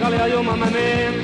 Kalja 0.00 0.26
juoma 0.26 0.56
mä 0.56 0.66
meen. 0.66 1.23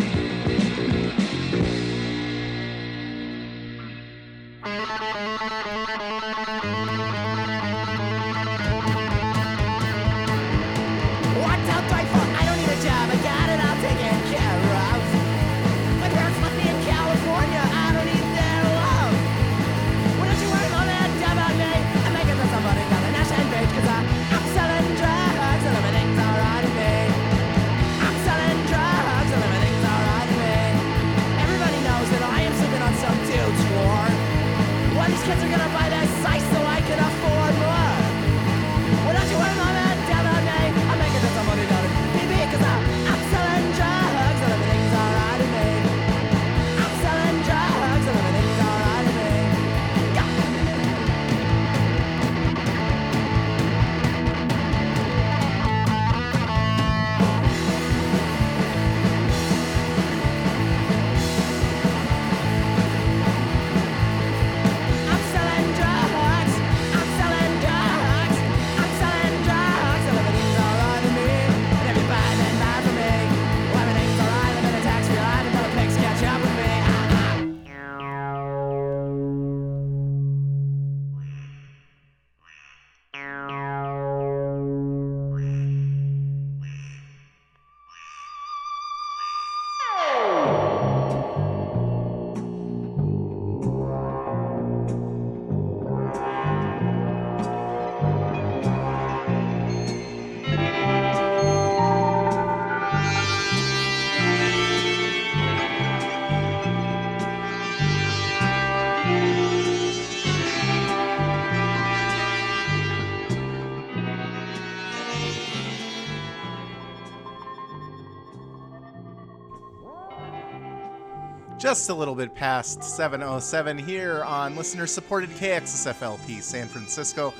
Just 121.70 121.88
a 121.88 121.94
little 121.94 122.16
bit 122.16 122.34
past 122.34 122.82
707 122.82 123.78
here 123.78 124.24
on 124.24 124.56
listener 124.56 124.88
supported 124.88 125.30
KXSFLP 125.30 126.42
San 126.42 126.66
Francisco. 126.66 127.32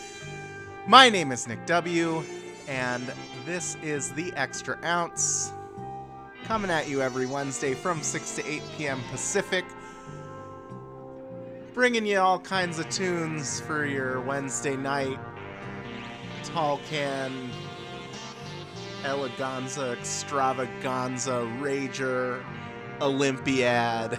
My 0.86 1.10
name 1.10 1.32
is 1.32 1.48
Nick 1.48 1.66
W., 1.66 2.22
and 2.68 3.12
this 3.44 3.76
is 3.82 4.12
the 4.12 4.32
Extra 4.36 4.78
Ounce. 4.84 5.50
Coming 6.44 6.70
at 6.70 6.88
you 6.88 7.02
every 7.02 7.26
Wednesday 7.26 7.74
from 7.74 8.04
6 8.04 8.36
to 8.36 8.46
8 8.48 8.62
p.m. 8.78 9.00
Pacific. 9.10 9.64
Bringing 11.74 12.06
you 12.06 12.20
all 12.20 12.38
kinds 12.38 12.78
of 12.78 12.88
tunes 12.88 13.60
for 13.60 13.84
your 13.84 14.20
Wednesday 14.20 14.76
night. 14.76 15.18
Tall 16.44 16.78
Can, 16.88 17.50
Eleganza, 19.02 19.98
Extravaganza, 19.98 21.50
Rager, 21.60 22.44
Olympiad. 23.00 24.18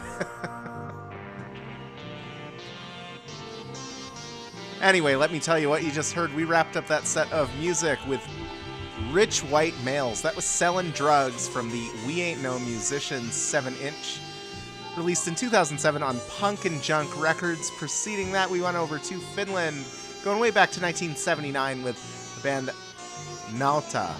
anyway, 4.82 5.16
let 5.16 5.32
me 5.32 5.40
tell 5.40 5.60
you 5.60 5.70
what 5.70 5.84
you 5.84 5.92
just 5.92 6.14
heard. 6.14 6.34
We 6.34 6.44
wrapped 6.44 6.78
up 6.78 6.88
that 6.88 7.06
set 7.06 7.32
of 7.32 7.50
music 7.60 8.00
with 8.08 8.22
Rich 9.12 9.44
White 9.44 9.74
Males. 9.84 10.22
That 10.22 10.36
was 10.36 10.46
Selling 10.46 10.92
Drugs 10.92 11.48
from 11.48 11.70
the 11.70 11.90
We 12.06 12.22
Ain't 12.22 12.42
No 12.42 12.60
Musicians 12.60 13.34
7 13.34 13.76
inch, 13.82 14.20
released 14.98 15.28
in 15.28 15.36
2007 15.36 16.04
on 16.04 16.20
Punk 16.30 16.66
and 16.66 16.82
Junk 16.82 17.22
Records. 17.22 17.72
Preceding 17.72 18.32
that, 18.32 18.50
we 18.50 18.62
went 18.62 18.78
over 18.78 18.98
to 19.00 19.18
Finland, 19.18 19.86
going 20.24 20.40
way 20.40 20.52
back 20.52 20.72
to 20.72 20.82
1979 20.82 21.84
with 21.84 22.36
the 22.36 22.42
band 22.42 22.70
Nauta 23.54 24.14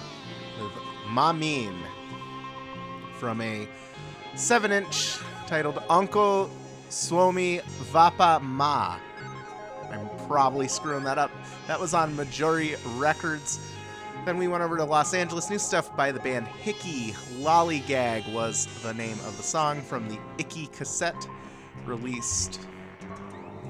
with 0.60 0.72
Mamin 1.08 1.74
from 3.18 3.40
a 3.40 3.68
7 4.34 4.72
inch 4.72 5.18
titled 5.46 5.82
Uncle 5.90 6.50
Suomi 6.88 7.60
Vapa 7.92 8.40
Ma. 8.40 8.98
I'm 9.90 10.08
probably 10.26 10.68
screwing 10.68 11.04
that 11.04 11.18
up. 11.18 11.30
That 11.66 11.78
was 11.78 11.92
on 11.92 12.16
Majori 12.16 12.78
Records. 12.98 13.60
Then 14.24 14.38
we 14.38 14.48
went 14.48 14.62
over 14.62 14.76
to 14.78 14.84
Los 14.84 15.12
Angeles. 15.12 15.50
New 15.50 15.58
stuff 15.58 15.94
by 15.96 16.12
the 16.12 16.20
band 16.20 16.46
Hickey. 16.46 17.12
Lollygag 17.40 18.32
was 18.32 18.66
the 18.82 18.94
name 18.94 19.18
of 19.26 19.36
the 19.36 19.42
song 19.42 19.82
from 19.82 20.08
the 20.08 20.18
Icky 20.38 20.68
cassette, 20.68 21.28
released 21.84 22.60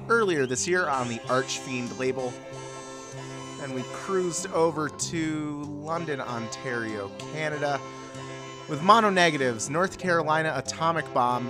earlier 0.07 0.45
this 0.45 0.65
year 0.65 0.87
on 0.87 1.09
the 1.09 1.19
Archfiend 1.27 1.97
label. 1.99 2.33
And 3.61 3.75
we 3.75 3.81
cruised 3.91 4.47
over 4.51 4.89
to 4.89 5.63
London, 5.63 6.21
Ontario, 6.21 7.11
Canada 7.33 7.81
with 8.69 8.81
Mononegatives, 8.81 9.69
North 9.69 9.99
Carolina 9.99 10.53
Atomic 10.55 11.11
Bomb, 11.13 11.45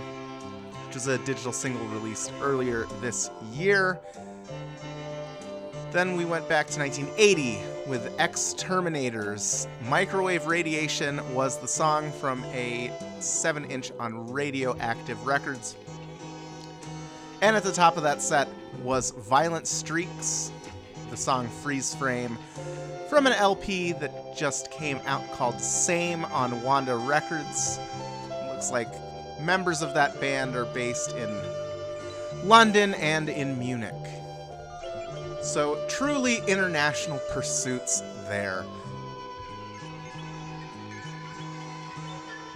which 0.88 0.96
is 0.96 1.08
a 1.08 1.18
digital 1.20 1.52
single 1.52 1.86
released 1.88 2.32
earlier 2.42 2.88
this 3.02 3.30
year. 3.52 4.00
Then 5.92 6.18
we 6.18 6.26
went 6.26 6.50
back 6.50 6.68
to 6.70 6.80
1980 6.80 7.60
with 7.88 8.20
Exterminators. 8.20 9.68
Microwave 9.88 10.48
Radiation 10.48 11.22
was 11.36 11.60
the 11.60 11.68
song 11.68 12.12
from 12.14 12.44
a 12.46 12.92
7 13.20 13.66
inch 13.66 13.92
on 14.00 14.32
Radioactive 14.32 15.24
Records. 15.26 15.76
And 17.42 17.56
at 17.56 17.64
the 17.64 17.72
top 17.72 17.98
of 17.98 18.04
that 18.04 18.22
set 18.22 18.48
was 18.82 19.12
Violent 19.12 19.68
Streaks, 19.68 20.52
the 21.12 21.18
song 21.18 21.48
Freeze 21.48 21.94
Frame, 21.94 22.40
from 23.10 23.28
an 23.28 23.34
LP 23.34 23.94
that 23.94 24.36
just 24.36 24.72
came 24.72 25.00
out 25.06 25.30
called 25.32 25.60
Same 25.60 26.26
on 26.26 26.62
Wanda 26.62 26.96
Records. 26.96 27.80
Looks 28.48 28.72
like 28.72 28.90
members 29.42 29.82
of 29.82 29.94
that 29.94 30.20
band 30.20 30.56
are 30.56 30.66
based 30.66 31.14
in 31.14 31.30
London 32.44 32.94
and 32.96 33.30
in 33.30 33.58
Munich. 33.60 33.94
So, 35.42 35.84
truly 35.88 36.42
international 36.48 37.20
pursuits 37.32 38.02
there. 38.28 38.64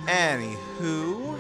Anywho, 0.05 1.37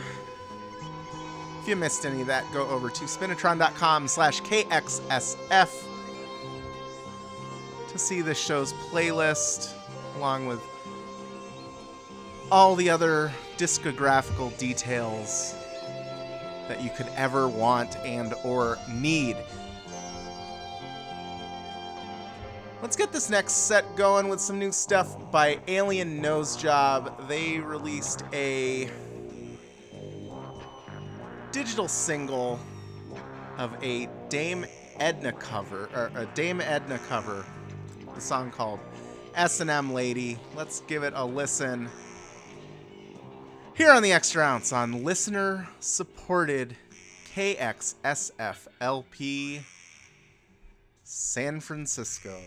if 1.61 1.67
you 1.67 1.75
missed 1.77 2.05
any 2.05 2.19
of 2.21 2.27
that, 2.27 2.43
go 2.51 2.67
over 2.67 2.89
to 2.89 3.05
spinitron.com 3.05 4.09
slash 4.09 4.41
KXSF 4.41 5.96
see 7.97 8.21
the 8.21 8.33
show's 8.33 8.73
playlist, 8.73 9.73
along 10.15 10.47
with 10.47 10.61
all 12.51 12.75
the 12.75 12.89
other 12.89 13.31
discographical 13.57 14.55
details 14.57 15.55
that 16.67 16.81
you 16.81 16.89
could 16.89 17.07
ever 17.15 17.47
want 17.47 17.97
and 17.97 18.33
or 18.43 18.77
need. 18.89 19.35
Let's 22.81 22.95
get 22.95 23.11
this 23.11 23.29
next 23.29 23.53
set 23.53 23.95
going 23.95 24.29
with 24.29 24.39
some 24.39 24.59
new 24.59 24.71
stuff 24.71 25.31
by 25.31 25.59
Alien 25.67 26.21
Nose 26.21 26.55
Job. 26.55 27.27
They 27.27 27.59
released 27.59 28.23
a 28.33 28.89
digital 31.51 31.87
single 31.87 32.59
of 33.57 33.75
a 33.83 34.07
Dame 34.29 34.65
Edna 34.99 35.31
cover, 35.33 35.89
or 35.95 36.11
a 36.15 36.27
Dame 36.27 36.61
Edna 36.61 36.99
cover, 37.09 37.45
the 38.17 38.23
song 38.23 38.49
called 38.49 38.79
S&M 39.35 39.93
Lady. 39.93 40.39
Let's 40.55 40.79
give 40.81 41.03
it 41.03 41.13
a 41.15 41.23
listen. 41.23 41.87
Here 43.75 43.91
on 43.91 44.01
the 44.01 44.11
Extra 44.11 44.43
Ounce 44.43 44.73
on 44.73 45.03
listener 45.03 45.69
supported 45.79 46.75
KXSFLP 47.35 49.61
San 51.03 51.59
Francisco. 51.59 52.41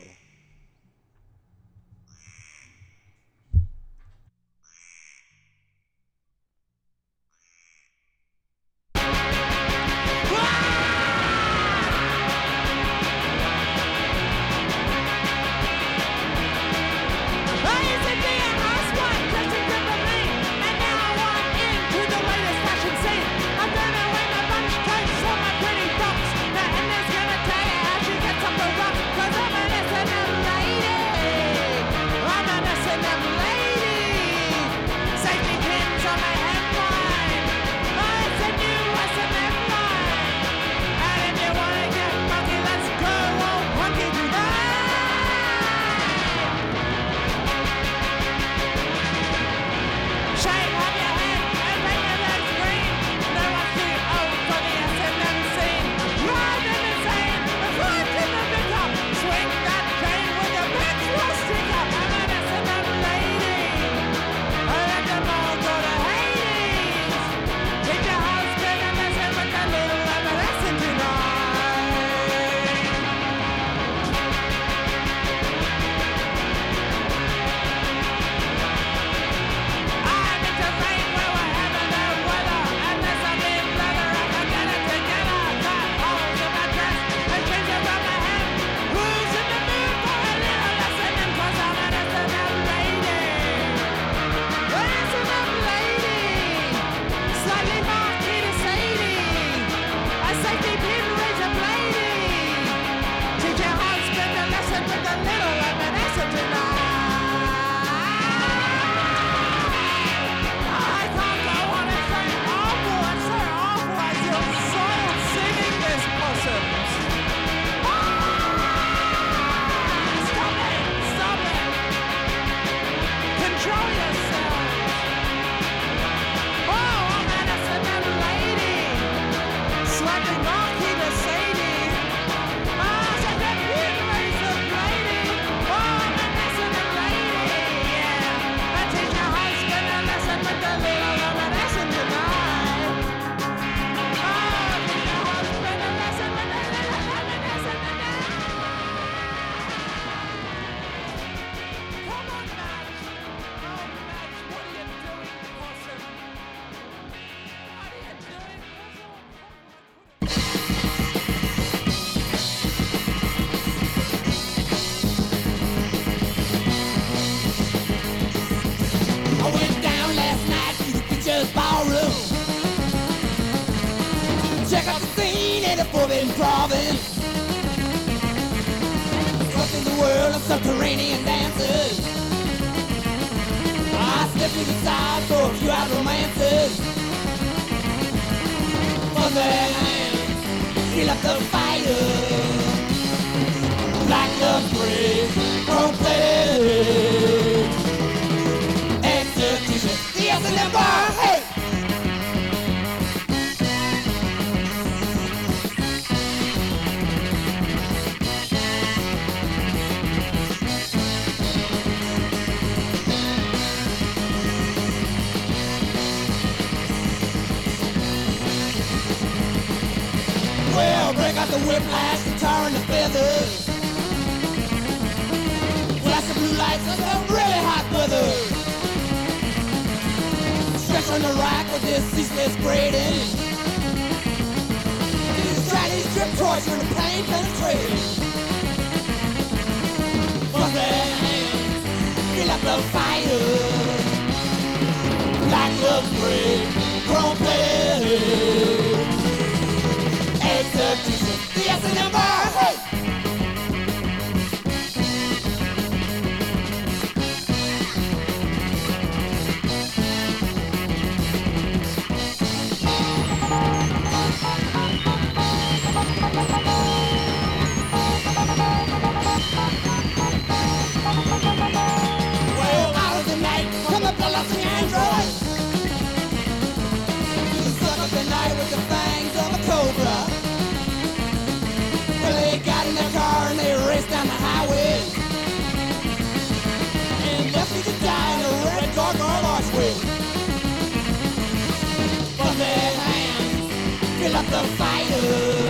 Up 294.40 294.46
the 294.46 294.68
fire. 294.76 295.69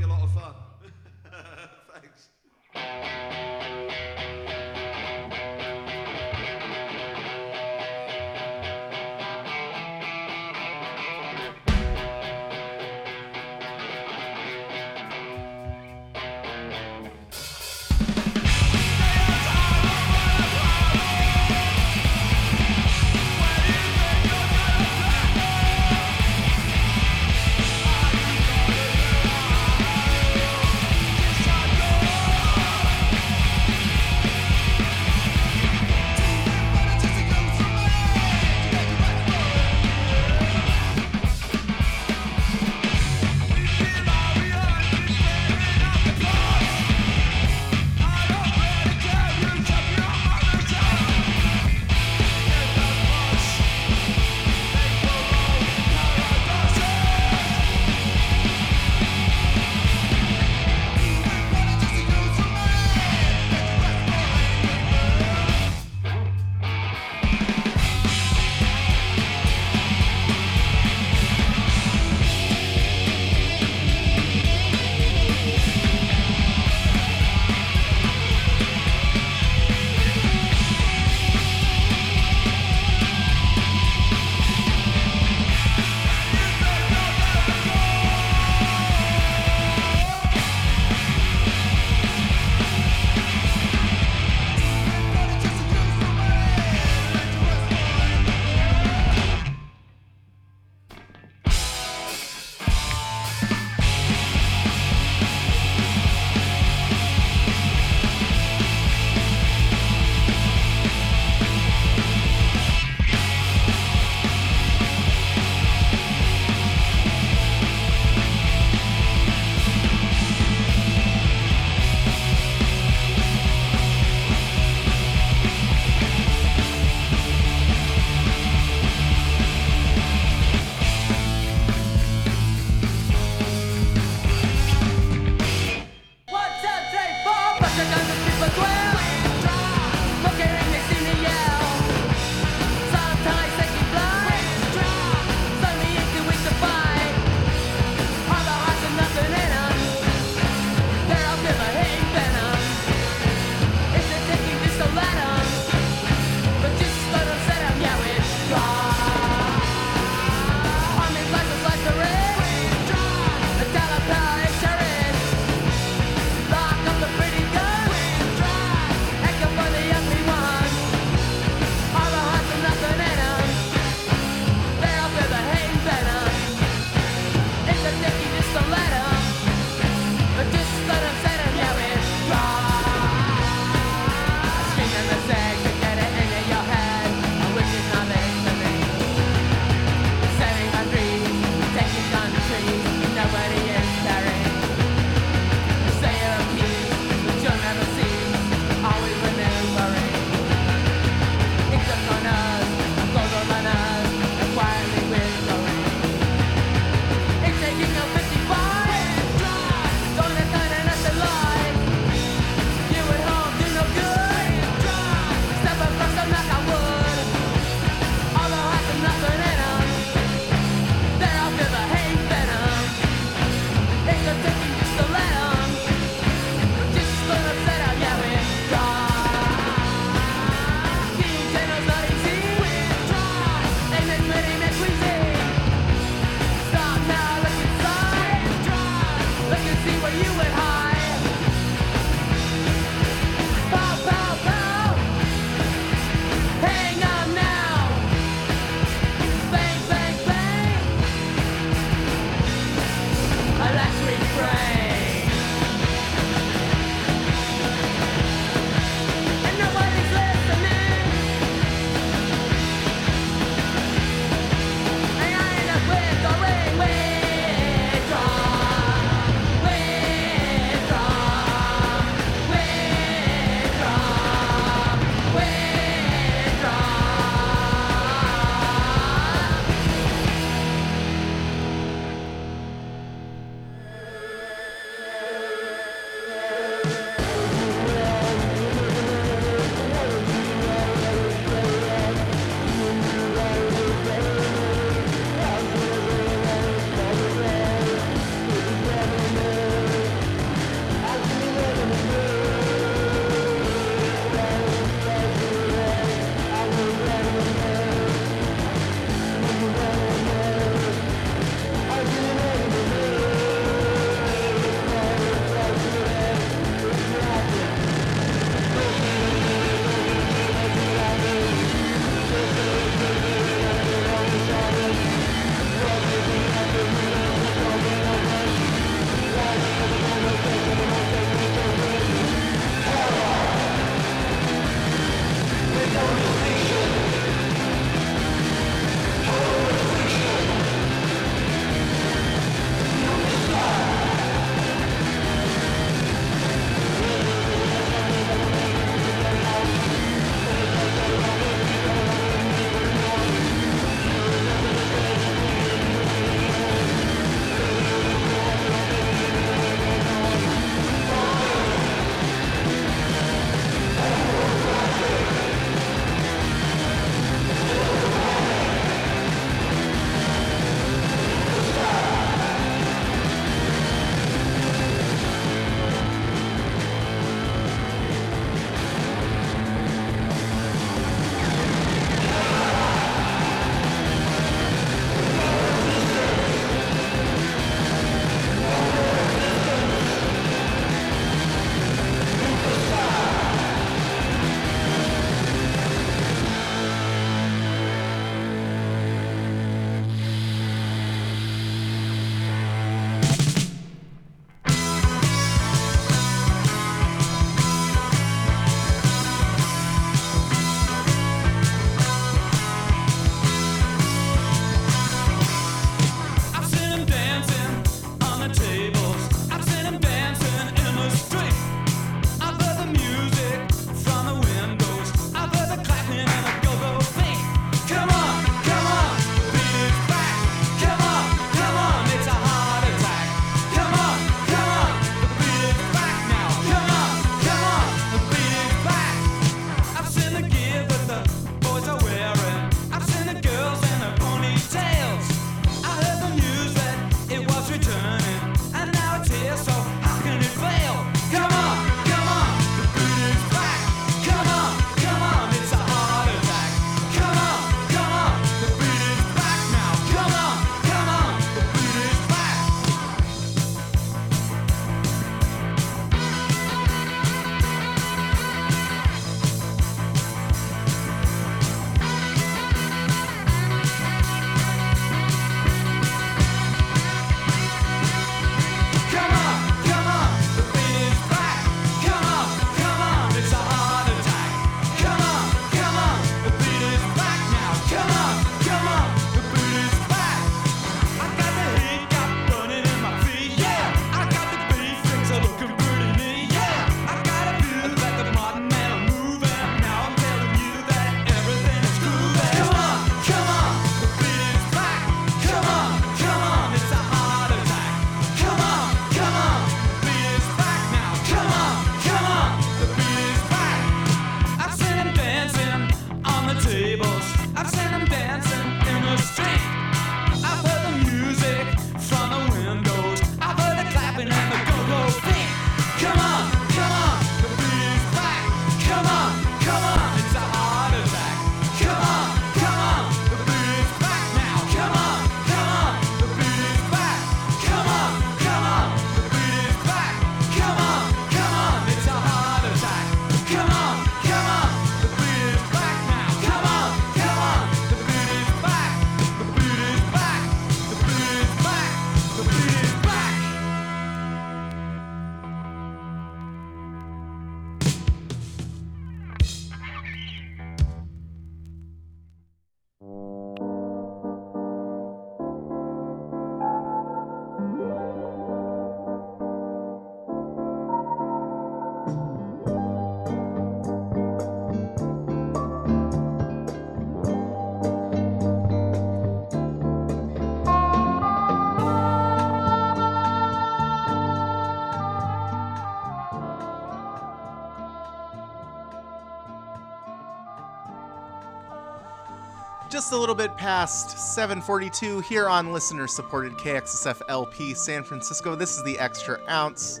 Just 593.04 593.12
a 593.12 593.18
little 593.18 593.34
bit 593.34 593.54
past 593.58 594.18
742 594.34 595.20
here 595.20 595.46
on 595.46 595.74
listener 595.74 596.06
supported 596.06 596.54
KXSF 596.54 597.20
LP 597.28 597.74
San 597.74 598.02
Francisco. 598.02 598.54
This 598.54 598.78
is 598.78 598.82
the 598.82 598.98
Extra 598.98 599.38
Ounce 599.46 600.00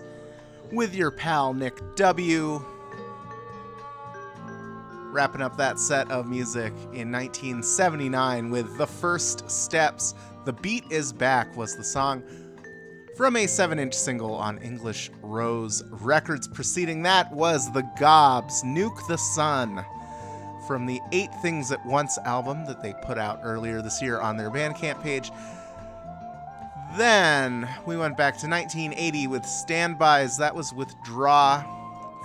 with 0.72 0.94
your 0.94 1.10
pal 1.10 1.52
Nick 1.52 1.82
W. 1.96 2.64
Wrapping 5.12 5.42
up 5.42 5.54
that 5.58 5.78
set 5.78 6.10
of 6.10 6.26
music 6.26 6.72
in 6.94 7.12
1979 7.12 8.48
with 8.48 8.78
The 8.78 8.86
First 8.86 9.50
Steps. 9.50 10.14
The 10.46 10.54
Beat 10.54 10.90
is 10.90 11.12
Back 11.12 11.54
was 11.58 11.76
the 11.76 11.84
song 11.84 12.22
from 13.18 13.36
a 13.36 13.46
7 13.46 13.78
inch 13.78 13.92
single 13.92 14.34
on 14.34 14.56
English 14.62 15.10
Rose 15.20 15.84
Records. 15.90 16.48
Preceding 16.48 17.02
that 17.02 17.30
was 17.34 17.70
The 17.70 17.86
Gobs, 18.00 18.62
Nuke 18.62 19.06
the 19.08 19.18
Sun 19.18 19.84
from 20.66 20.86
the 20.86 21.00
Eight 21.12 21.34
Things 21.42 21.72
at 21.72 21.84
Once 21.84 22.18
album 22.24 22.64
that 22.66 22.82
they 22.82 22.94
put 23.02 23.18
out 23.18 23.40
earlier 23.42 23.82
this 23.82 24.00
year 24.00 24.20
on 24.20 24.36
their 24.36 24.50
Bandcamp 24.50 25.02
page. 25.02 25.30
Then 26.96 27.68
we 27.86 27.96
went 27.96 28.16
back 28.16 28.38
to 28.38 28.48
1980 28.48 29.26
with 29.26 29.42
Standbys. 29.42 30.38
That 30.38 30.54
was 30.54 30.72
Withdraw 30.72 31.64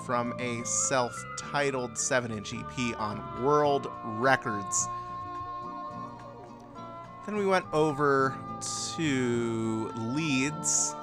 from 0.05 0.33
a 0.39 0.63
self 0.65 1.13
titled 1.39 1.97
7 1.97 2.31
inch 2.31 2.53
EP 2.53 2.99
on 2.99 3.43
World 3.43 3.91
Records. 4.03 4.87
Then 7.25 7.35
we 7.35 7.45
went 7.45 7.65
over 7.73 8.35
to 8.95 9.91
Leeds 9.95 10.95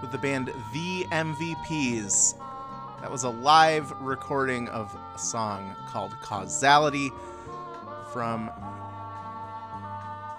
with 0.00 0.12
the 0.12 0.18
band 0.18 0.52
The 0.72 1.04
MVPs. 1.10 2.39
That 3.00 3.10
was 3.10 3.24
a 3.24 3.30
live 3.30 3.90
recording 3.98 4.68
of 4.68 4.94
a 5.14 5.18
song 5.18 5.74
called 5.88 6.14
Causality 6.20 7.10
from 8.12 8.50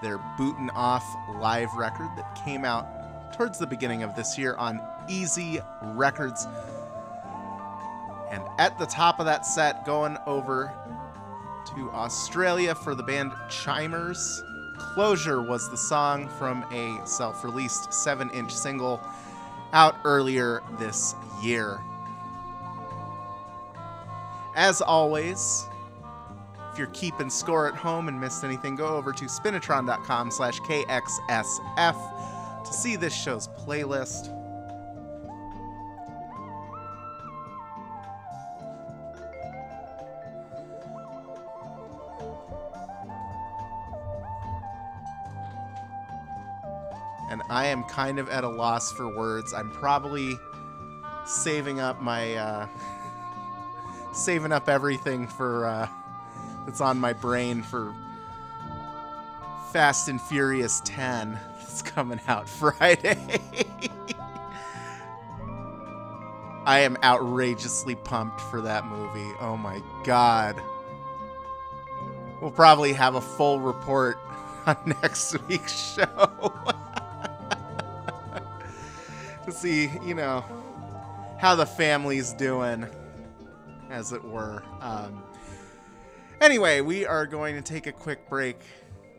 their 0.00 0.18
Bootin' 0.38 0.70
Off 0.72 1.04
live 1.34 1.74
record 1.74 2.10
that 2.16 2.38
came 2.44 2.64
out 2.64 3.32
towards 3.32 3.58
the 3.58 3.66
beginning 3.66 4.04
of 4.04 4.14
this 4.14 4.38
year 4.38 4.54
on 4.54 4.80
Easy 5.08 5.60
Records. 5.82 6.46
And 8.30 8.44
at 8.58 8.78
the 8.78 8.86
top 8.86 9.18
of 9.18 9.26
that 9.26 9.44
set, 9.44 9.84
going 9.84 10.16
over 10.26 10.72
to 11.74 11.90
Australia 11.90 12.76
for 12.76 12.94
the 12.94 13.02
band 13.02 13.32
Chimers. 13.50 14.40
Closure 14.94 15.42
was 15.42 15.68
the 15.68 15.76
song 15.76 16.28
from 16.28 16.64
a 16.72 17.04
self 17.06 17.42
released 17.42 17.92
7 17.92 18.30
inch 18.30 18.54
single 18.54 19.00
out 19.72 19.96
earlier 20.04 20.62
this 20.78 21.16
year. 21.42 21.80
As 24.54 24.82
always, 24.82 25.66
if 26.72 26.78
you're 26.78 26.88
keeping 26.88 27.30
score 27.30 27.68
at 27.68 27.74
home 27.74 28.08
and 28.08 28.20
missed 28.20 28.44
anything, 28.44 28.76
go 28.76 28.88
over 28.88 29.12
to 29.12 29.24
spinitron.com 29.24 30.30
slash 30.30 30.60
KXSF 30.60 32.64
to 32.64 32.72
see 32.72 32.96
this 32.96 33.14
show's 33.14 33.48
playlist. 33.48 34.28
And 47.30 47.40
I 47.48 47.66
am 47.66 47.84
kind 47.84 48.18
of 48.18 48.28
at 48.28 48.44
a 48.44 48.48
loss 48.48 48.92
for 48.92 49.08
words. 49.08 49.54
I'm 49.54 49.70
probably 49.70 50.36
saving 51.24 51.80
up 51.80 52.02
my 52.02 52.34
uh, 52.34 52.66
saving 54.12 54.52
up 54.52 54.68
everything 54.68 55.26
for 55.26 55.66
uh, 55.66 55.88
that's 56.66 56.80
on 56.80 56.98
my 56.98 57.12
brain 57.12 57.62
for 57.62 57.94
Fast 59.72 60.08
and 60.08 60.20
Furious 60.20 60.82
10 60.84 61.38
that's 61.58 61.82
coming 61.82 62.20
out 62.28 62.48
Friday. 62.48 63.40
I 66.64 66.80
am 66.80 66.96
outrageously 67.02 67.96
pumped 67.96 68.40
for 68.40 68.60
that 68.60 68.86
movie. 68.86 69.32
Oh 69.40 69.56
my 69.56 69.82
god. 70.04 70.60
We'll 72.40 72.52
probably 72.52 72.92
have 72.92 73.14
a 73.14 73.20
full 73.20 73.60
report 73.60 74.18
on 74.66 74.76
next 75.02 75.36
week's 75.48 75.94
show. 75.94 76.04
to 79.44 79.52
see, 79.52 79.90
you 80.04 80.14
know, 80.14 80.44
how 81.38 81.56
the 81.56 81.66
family's 81.66 82.32
doing 82.34 82.86
as 83.92 84.12
it 84.12 84.24
were. 84.24 84.62
Um, 84.80 85.22
anyway, 86.40 86.80
we 86.80 87.06
are 87.06 87.26
going 87.26 87.54
to 87.54 87.62
take 87.62 87.86
a 87.86 87.92
quick 87.92 88.28
break 88.28 88.58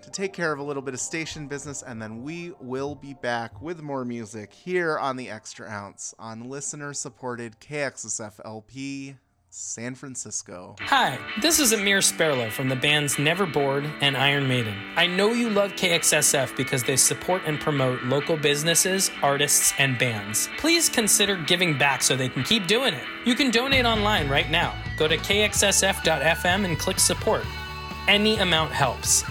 to 0.02 0.12
take 0.12 0.34
care 0.34 0.52
of 0.52 0.60
a 0.60 0.64
little 0.64 0.82
bit 0.82 0.94
of 0.94 1.00
station 1.00 1.48
business, 1.48 1.82
and 1.82 2.02
then 2.02 2.24
we 2.24 2.52
will 2.60 2.96
be 2.96 3.14
back 3.14 3.62
with 3.62 3.82
more 3.82 4.04
music 4.04 4.52
here 4.52 4.98
on 4.98 5.16
the 5.16 5.30
Extra 5.30 5.70
Ounce 5.70 6.14
on 6.20 6.50
listener 6.50 6.94
supported 6.94 7.60
KXSF 7.62 8.42
LP 8.44 9.16
San 9.56 9.94
Francisco. 9.94 10.76
Hi, 10.80 11.20
this 11.40 11.60
is 11.60 11.74
Amir 11.74 12.00
Sperlo 12.00 12.52
from 12.52 12.70
the 12.70 12.76
bands 12.76 13.20
Never 13.20 13.46
Bored 13.46 13.86
and 14.02 14.18
Iron 14.18 14.48
Maiden. 14.48 14.76
I 14.96 15.06
know 15.06 15.32
you 15.32 15.48
love 15.48 15.74
KXSF 15.74 16.58
because 16.58 16.82
they 16.82 16.96
support 16.96 17.44
and 17.46 17.60
promote 17.60 18.02
local 18.02 18.36
businesses, 18.36 19.12
artists, 19.22 19.72
and 19.78 19.96
bands. 20.00 20.50
Please 20.58 20.90
consider 20.90 21.36
giving 21.36 21.78
back 21.78 22.02
so 22.02 22.16
they 22.16 22.30
can 22.30 22.42
keep 22.42 22.66
doing 22.66 22.96
it. 22.96 23.04
You 23.28 23.36
can 23.36 23.52
donate 23.52 23.86
online 23.86 24.28
right 24.28 24.50
now. 24.50 24.74
Go 24.98 25.08
to 25.08 25.18
kxsf.fm 25.18 26.66
and 26.66 26.80
click 26.80 26.98
support. 26.98 27.46
Any 28.08 28.38
amount 28.38 28.72
helps. 28.72 29.24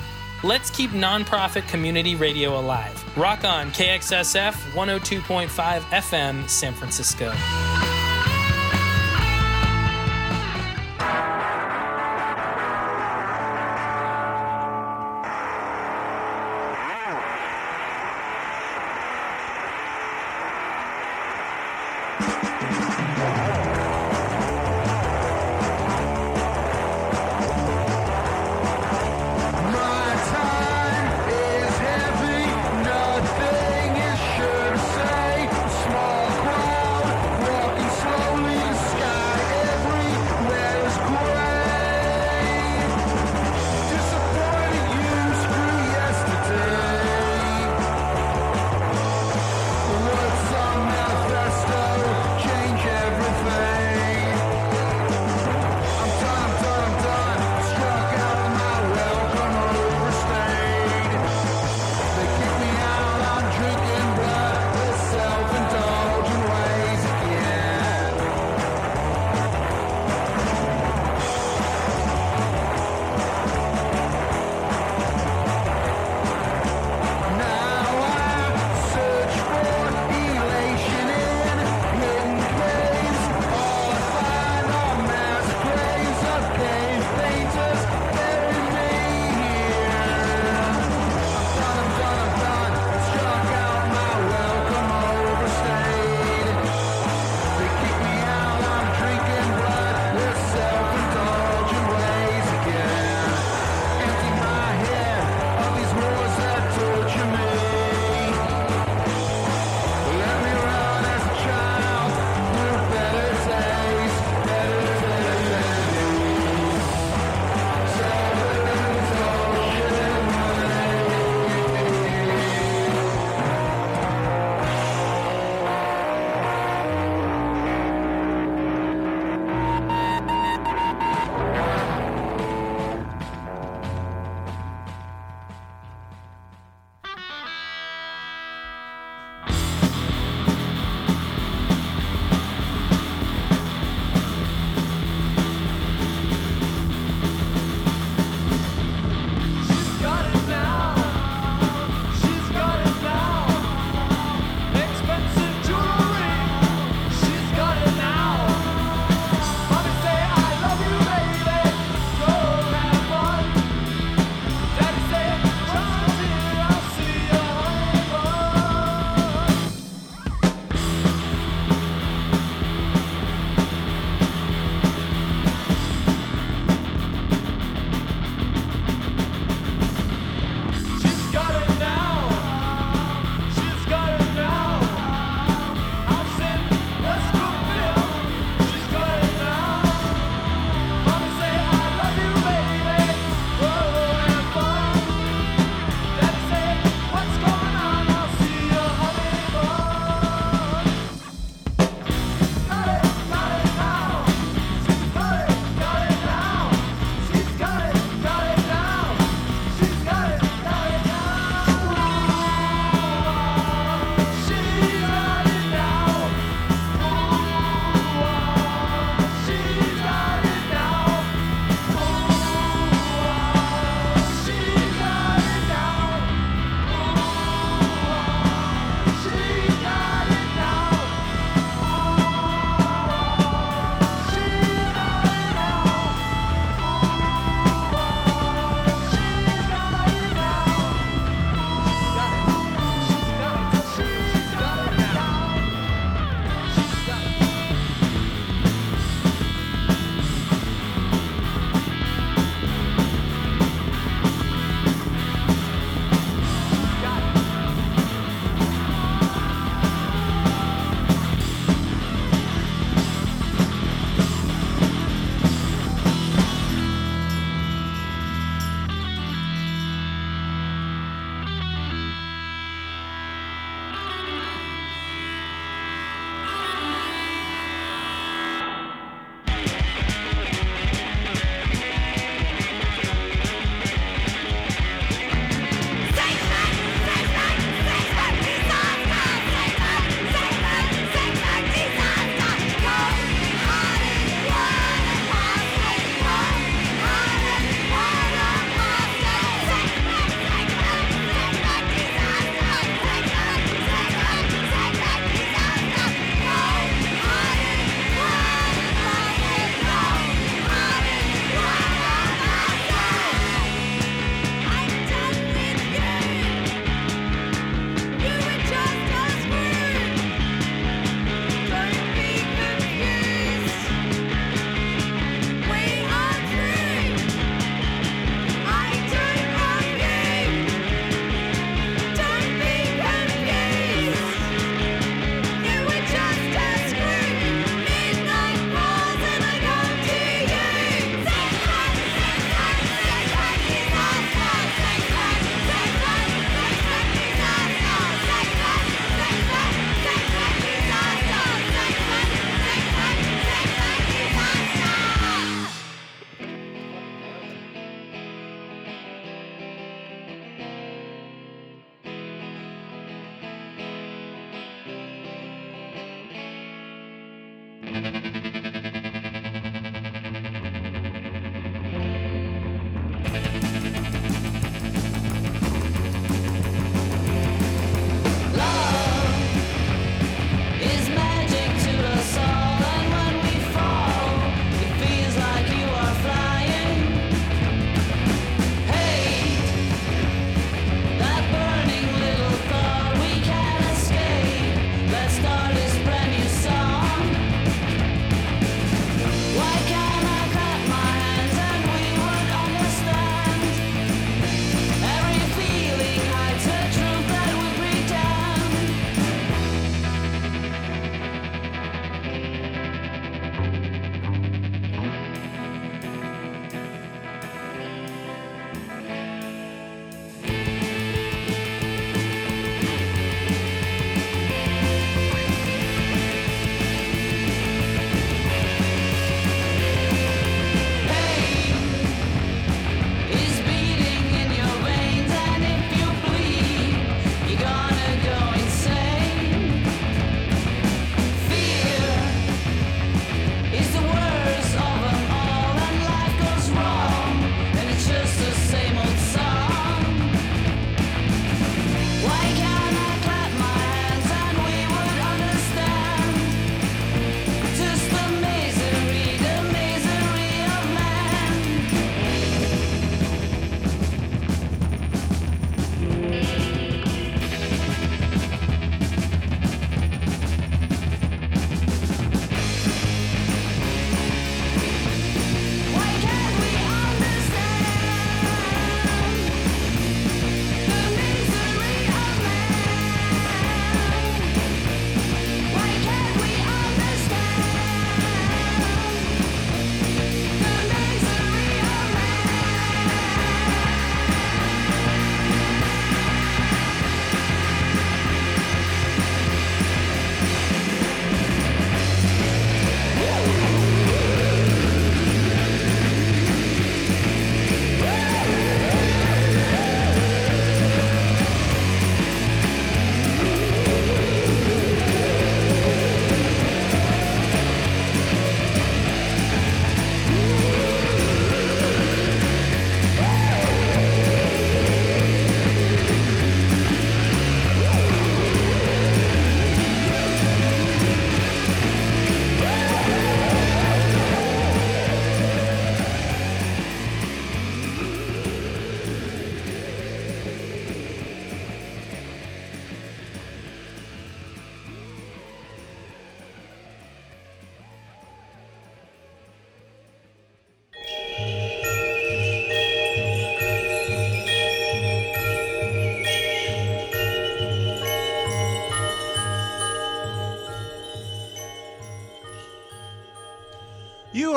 Let's 0.44 0.70
keep 0.70 0.90
nonprofit 0.90 1.66
community 1.66 2.14
radio 2.14 2.60
alive. 2.60 3.18
Rock 3.18 3.42
on 3.42 3.72
KXSF 3.72 4.52
102.5 4.72 5.48
FM, 5.48 6.48
San 6.48 6.74
Francisco. 6.74 7.32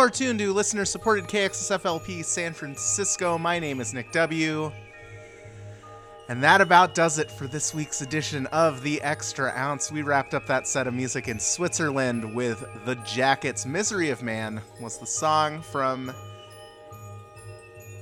Are 0.06 0.10
tuned 0.12 0.38
to 0.38 0.54
listener 0.54 0.86
supported 0.86 1.26
KXSFLP 1.26 2.24
San 2.24 2.54
Francisco. 2.54 3.40
My 3.40 3.58
name 3.58 3.82
is 3.82 3.92
Nick 3.92 4.12
W. 4.12 4.72
And 6.30 6.44
that 6.44 6.62
about 6.62 6.94
does 6.94 7.18
it 7.18 7.32
for 7.32 7.48
this 7.48 7.74
week's 7.74 8.02
edition 8.02 8.46
of 8.48 8.84
The 8.84 9.02
Extra 9.02 9.52
Ounce. 9.58 9.92
We 9.92 10.04
wrapped 10.04 10.36
up 10.36 10.46
that 10.46 10.68
set 10.68 10.86
of 10.86 10.94
music 10.94 11.28
in 11.28 11.40
Switzerland 11.40 12.36
with 12.36 12.64
The 12.86 12.94
Jackets. 12.98 13.66
Misery 13.66 14.12
of 14.12 14.22
Man 14.22 14.62
was 14.80 15.00
the 15.00 15.08
song 15.08 15.64
from 15.64 16.14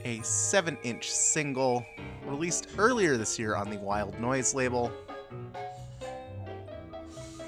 a 0.04 0.20
7 0.24 0.78
inch 0.84 1.10
single 1.10 1.86
released 2.26 2.68
earlier 2.78 3.16
this 3.16 3.40
year 3.40 3.56
on 3.56 3.70
the 3.70 3.78
Wild 3.78 4.20
Noise 4.20 4.54
label. 4.54 4.92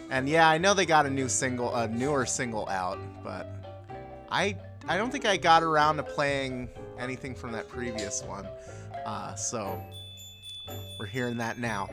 And 0.10 0.30
yeah, 0.30 0.48
I 0.48 0.58
know 0.58 0.74
they 0.74 0.86
got 0.86 1.06
a 1.06 1.10
new 1.10 1.28
single, 1.28 1.76
a 1.76 1.90
newer 1.90 2.26
single 2.26 2.70
out, 2.70 3.00
but 3.22 3.65
I 4.30 4.58
I 4.88 4.98
don't 4.98 5.12
think 5.12 5.26
I 5.26 5.38
got 5.38 5.64
around 5.64 5.98
to 5.98 6.04
playing 6.04 6.70
anything 7.00 7.36
from 7.36 7.52
that 7.54 7.68
previous 7.68 8.24
one. 8.24 8.48
Uh, 9.06 9.36
so 9.36 9.82
we're 11.00 11.06
hearing 11.06 11.38
that 11.38 11.60
now. 11.60 11.90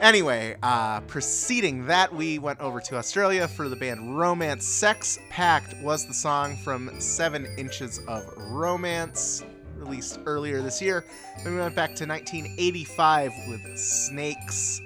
Anyway, 0.00 0.56
uh, 0.62 1.00
preceding 1.02 1.86
that, 1.86 2.14
we 2.14 2.38
went 2.38 2.58
over 2.60 2.80
to 2.80 2.96
Australia 2.96 3.46
for 3.46 3.68
the 3.68 3.76
band 3.76 4.18
Romance. 4.18 4.66
Sex 4.66 5.18
Pact 5.28 5.74
was 5.82 6.06
the 6.06 6.14
song 6.14 6.56
from 6.56 6.90
Seven 6.98 7.46
Inches 7.58 8.00
of 8.08 8.24
Romance, 8.38 9.44
released 9.76 10.18
earlier 10.24 10.62
this 10.62 10.80
year. 10.80 11.04
Then 11.44 11.54
we 11.54 11.60
went 11.60 11.74
back 11.74 11.94
to 11.96 12.06
1985 12.06 13.32
with 13.48 13.78
Snakes. 13.78 14.80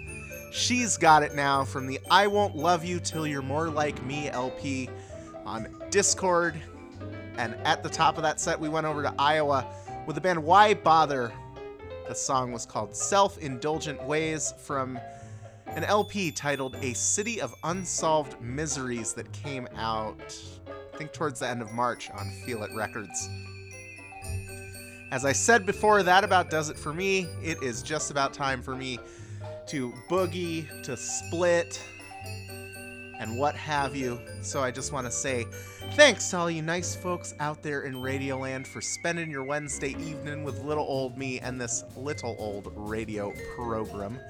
She's 0.51 0.97
Got 0.97 1.23
It 1.23 1.37
Now 1.37 1.65
from 1.65 1.87
the 1.87 2.01
I 2.11 2.27
Won't 2.27 2.57
Love 2.57 2.85
You 2.85 2.99
Till 2.99 3.27
You're 3.27 3.43
More 3.43 3.69
Like 3.69 4.05
Me 4.05 4.29
LP 4.31 4.89
on 5.47 5.69
Discord. 5.95 6.61
And 7.39 7.55
at 7.65 7.85
the 7.85 7.89
top 7.89 8.16
of 8.16 8.25
that 8.25 8.41
set, 8.41 8.59
we 8.59 8.69
went 8.69 8.85
over 8.85 9.01
to 9.05 9.15
Iowa 9.16 9.65
with 10.07 10.16
the 10.16 10.21
band 10.21 10.43
Why 10.43 10.75
Bother. 10.75 11.33
The 12.09 12.15
song 12.16 12.51
was 12.51 12.66
called 12.66 12.97
Self 12.97 13.39
Indulgent 13.39 14.03
Ways 14.03 14.55
from 14.59 14.99
an 15.69 15.85
LP 15.85 16.33
titled 16.33 16.75
A 16.83 16.95
City 16.95 17.41
of 17.41 17.55
Unsolved 17.62 18.41
Miseries 18.41 19.12
that 19.12 19.31
came 19.31 19.69
out, 19.77 20.37
I 20.66 20.99
think, 20.99 21.12
towards 21.12 21.39
the 21.39 21.49
end 21.49 21.62
of 21.62 21.71
March 21.71 22.11
on 22.11 22.29
Feel 22.45 22.65
It 22.65 22.73
Records. 22.75 23.29
As 25.12 25.25
I 25.25 25.31
said 25.31 25.65
before, 25.65 26.03
that 26.03 26.25
about 26.25 26.51
does 26.51 26.71
it 26.71 26.77
for 26.77 26.93
me. 26.93 27.29
It 27.41 27.62
is 27.62 27.85
just 27.85 28.11
about 28.11 28.35
time 28.35 28.62
for 28.62 28.75
me 28.75 28.99
to 29.69 29.95
boogie, 30.11 30.66
to 30.83 30.97
split, 30.97 31.81
and 33.25 33.39
what 33.39 33.57
have 33.57 33.97
you. 33.97 34.21
So 34.43 34.63
I 34.63 34.71
just 34.71 34.93
want 34.93 35.07
to 35.07 35.11
say 35.11 35.47
thanks 35.93 36.29
to 36.31 36.37
all 36.37 36.51
you 36.51 36.61
nice 36.61 36.95
folks 36.95 37.35
out 37.41 37.63
there 37.63 37.85
in 37.85 37.95
Radioland 37.95 38.67
for 38.67 38.83
spending 38.83 39.31
your 39.31 39.45
Wednesday 39.45 39.97
evening 39.99 40.45
with 40.45 40.63
little 40.63 40.85
old 40.85 41.17
me 41.17 41.41
and 41.41 41.59
this 41.59 41.85
little 41.97 42.37
old 42.39 42.71
radio 42.77 43.33
program. 43.57 44.21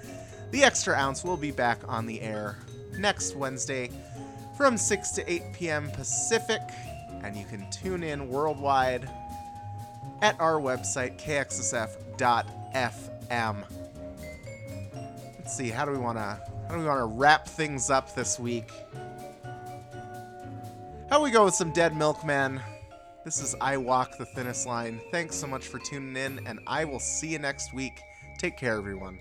The 0.53 0.63
Extra 0.63 0.95
Ounce 0.95 1.25
will 1.25 1.37
be 1.37 1.51
back 1.51 1.81
on 1.89 2.07
the 2.07 2.21
air 2.21 2.57
next 2.97 3.35
Wednesday 3.35 3.91
from 4.57 4.77
6 4.77 5.11
to 5.11 5.29
8 5.29 5.43
p.m. 5.53 5.91
Pacific, 5.91 6.61
and 7.25 7.35
you 7.37 7.45
can 7.47 7.69
tune 7.73 8.05
in 8.05 8.29
worldwide 8.29 9.11
at 10.23 10.41
our 10.41 10.61
website, 10.61 11.19
kxsf.fm. 11.19 12.05
Let's 15.39 15.57
see, 15.57 15.71
how 15.71 15.85
do 15.85 15.91
we 15.91 15.99
want 15.99 16.19
to 16.19 16.54
how 16.69 16.75
do 16.75 16.81
we 16.81 16.87
want 16.87 17.01
to 17.01 17.17
wrap 17.17 17.47
things 17.47 17.91
up 17.91 18.15
this 18.15 18.39
week? 18.39 18.71
How 21.11 21.23
we 21.23 21.31
go 21.31 21.45
with 21.45 21.55
some 21.55 21.73
Dead 21.73 21.97
Milkmen? 21.97 22.61
This 23.25 23.41
is 23.41 23.55
I 23.61 23.77
Walk 23.77 24.19
the 24.19 24.27
Thinnest 24.27 24.67
Line. 24.67 25.01
Thanks 25.11 25.37
so 25.37 25.47
much 25.47 25.67
for 25.67 25.79
tuning 25.79 26.17
in, 26.17 26.47
and 26.47 26.61
I 26.67 26.85
will 26.85 27.01
see 27.01 27.29
you 27.29 27.39
next 27.39 27.73
week. 27.73 28.01
Take 28.39 28.57
care, 28.57 28.77
everyone. 28.77 29.19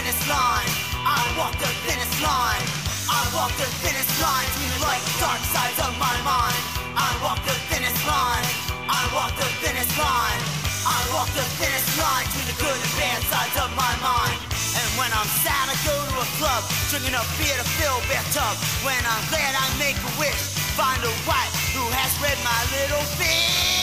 Thinnest 0.00 0.28
line. 0.32 0.72
I 1.04 1.20
walk 1.36 1.52
the 1.60 1.68
thinnest 1.84 2.16
line. 2.24 2.64
I 3.04 3.20
walk 3.36 3.52
the 3.60 3.68
thinnest 3.84 4.08
line 4.16 4.48
between 4.48 4.72
the 4.72 4.80
light 4.80 5.04
and 5.04 5.16
dark 5.20 5.42
sides 5.52 5.76
of 5.76 5.92
my 6.00 6.16
mind. 6.24 6.56
I 6.96 7.12
walk 7.20 7.36
the 7.44 7.52
thinnest 7.68 8.00
line. 8.08 8.48
I 8.88 9.02
walk 9.12 9.36
the 9.36 9.44
thinnest 9.60 9.92
line. 10.00 10.40
I 10.88 10.96
walk 11.12 11.28
the 11.36 11.44
thinnest 11.60 12.00
line 12.00 12.24
between 12.32 12.48
the 12.48 12.56
good 12.64 12.80
and 12.80 12.92
bad 12.96 13.20
sides 13.28 13.56
of 13.60 13.68
my 13.76 13.92
mind. 14.00 14.40
And 14.80 14.88
when 14.96 15.12
I'm 15.12 15.28
sad, 15.44 15.68
I 15.68 15.76
go 15.84 15.92
to 15.92 16.16
a 16.24 16.28
club, 16.40 16.64
drinking 16.88 17.12
a 17.12 17.24
beer 17.36 17.60
to 17.60 17.66
fill 17.76 18.00
bathtub. 18.08 18.56
When 18.80 19.04
I'm 19.04 19.24
glad, 19.28 19.52
I 19.52 19.68
make 19.76 20.00
a 20.00 20.12
wish, 20.16 20.40
find 20.80 20.96
a 21.04 21.12
wife 21.28 21.52
who 21.76 21.84
has 21.92 22.08
read 22.24 22.40
my 22.40 22.60
little 22.72 23.04
fish. 23.20 23.79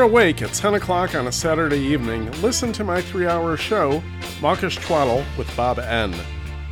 You're 0.00 0.08
awake 0.08 0.40
at 0.40 0.54
10 0.54 0.76
o'clock 0.76 1.14
on 1.14 1.26
a 1.26 1.32
Saturday 1.32 1.78
evening, 1.78 2.30
listen 2.40 2.72
to 2.72 2.82
my 2.82 3.02
three 3.02 3.26
hour 3.26 3.54
show, 3.54 4.02
Mawkish 4.40 4.76
Twaddle 4.76 5.22
with 5.36 5.54
Bob 5.54 5.78
N. 5.78 6.14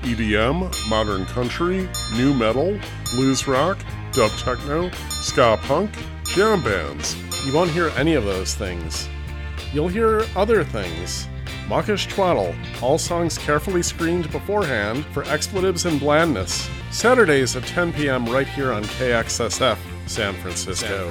EDM, 0.01 0.89
modern 0.89 1.27
country, 1.27 1.87
new 2.17 2.33
metal, 2.33 2.81
blues 3.13 3.47
rock, 3.47 3.77
dub 4.13 4.31
techno, 4.39 4.91
ska 5.11 5.59
punk, 5.65 5.91
jam 6.25 6.63
bands. 6.63 7.17
You 7.47 7.53
won't 7.53 7.71
hear 7.71 7.91
any 7.99 8.15
of 8.15 8.25
those 8.25 8.55
things. 8.55 9.07
You'll 9.75 9.89
hear 9.89 10.25
other 10.35 10.65
things. 10.65 11.29
Mawkish 11.69 12.07
Twaddle, 12.07 12.55
all 12.81 12.97
songs 12.97 13.37
carefully 13.37 13.83
screened 13.83 14.33
beforehand 14.33 15.05
for 15.13 15.25
expletives 15.25 15.85
and 15.85 16.01
blandness. 16.01 16.71
Saturdays 16.91 17.57
at 17.57 17.65
10 17.65 17.93
p.m. 17.93 18.25
right 18.25 18.49
here 18.49 18.73
on 18.73 18.85
KXSF, 18.85 19.77
San 20.07 20.33
Francisco. 20.37 21.11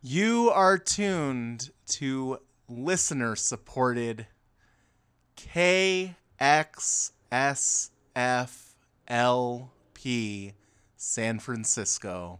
You 0.00 0.50
are 0.50 0.78
tuned 0.78 1.70
to 1.88 2.38
listener 2.68 3.34
supported 3.34 4.28
KXSFLP 5.36 6.12
San 10.96 11.38
Francisco. 11.40 12.38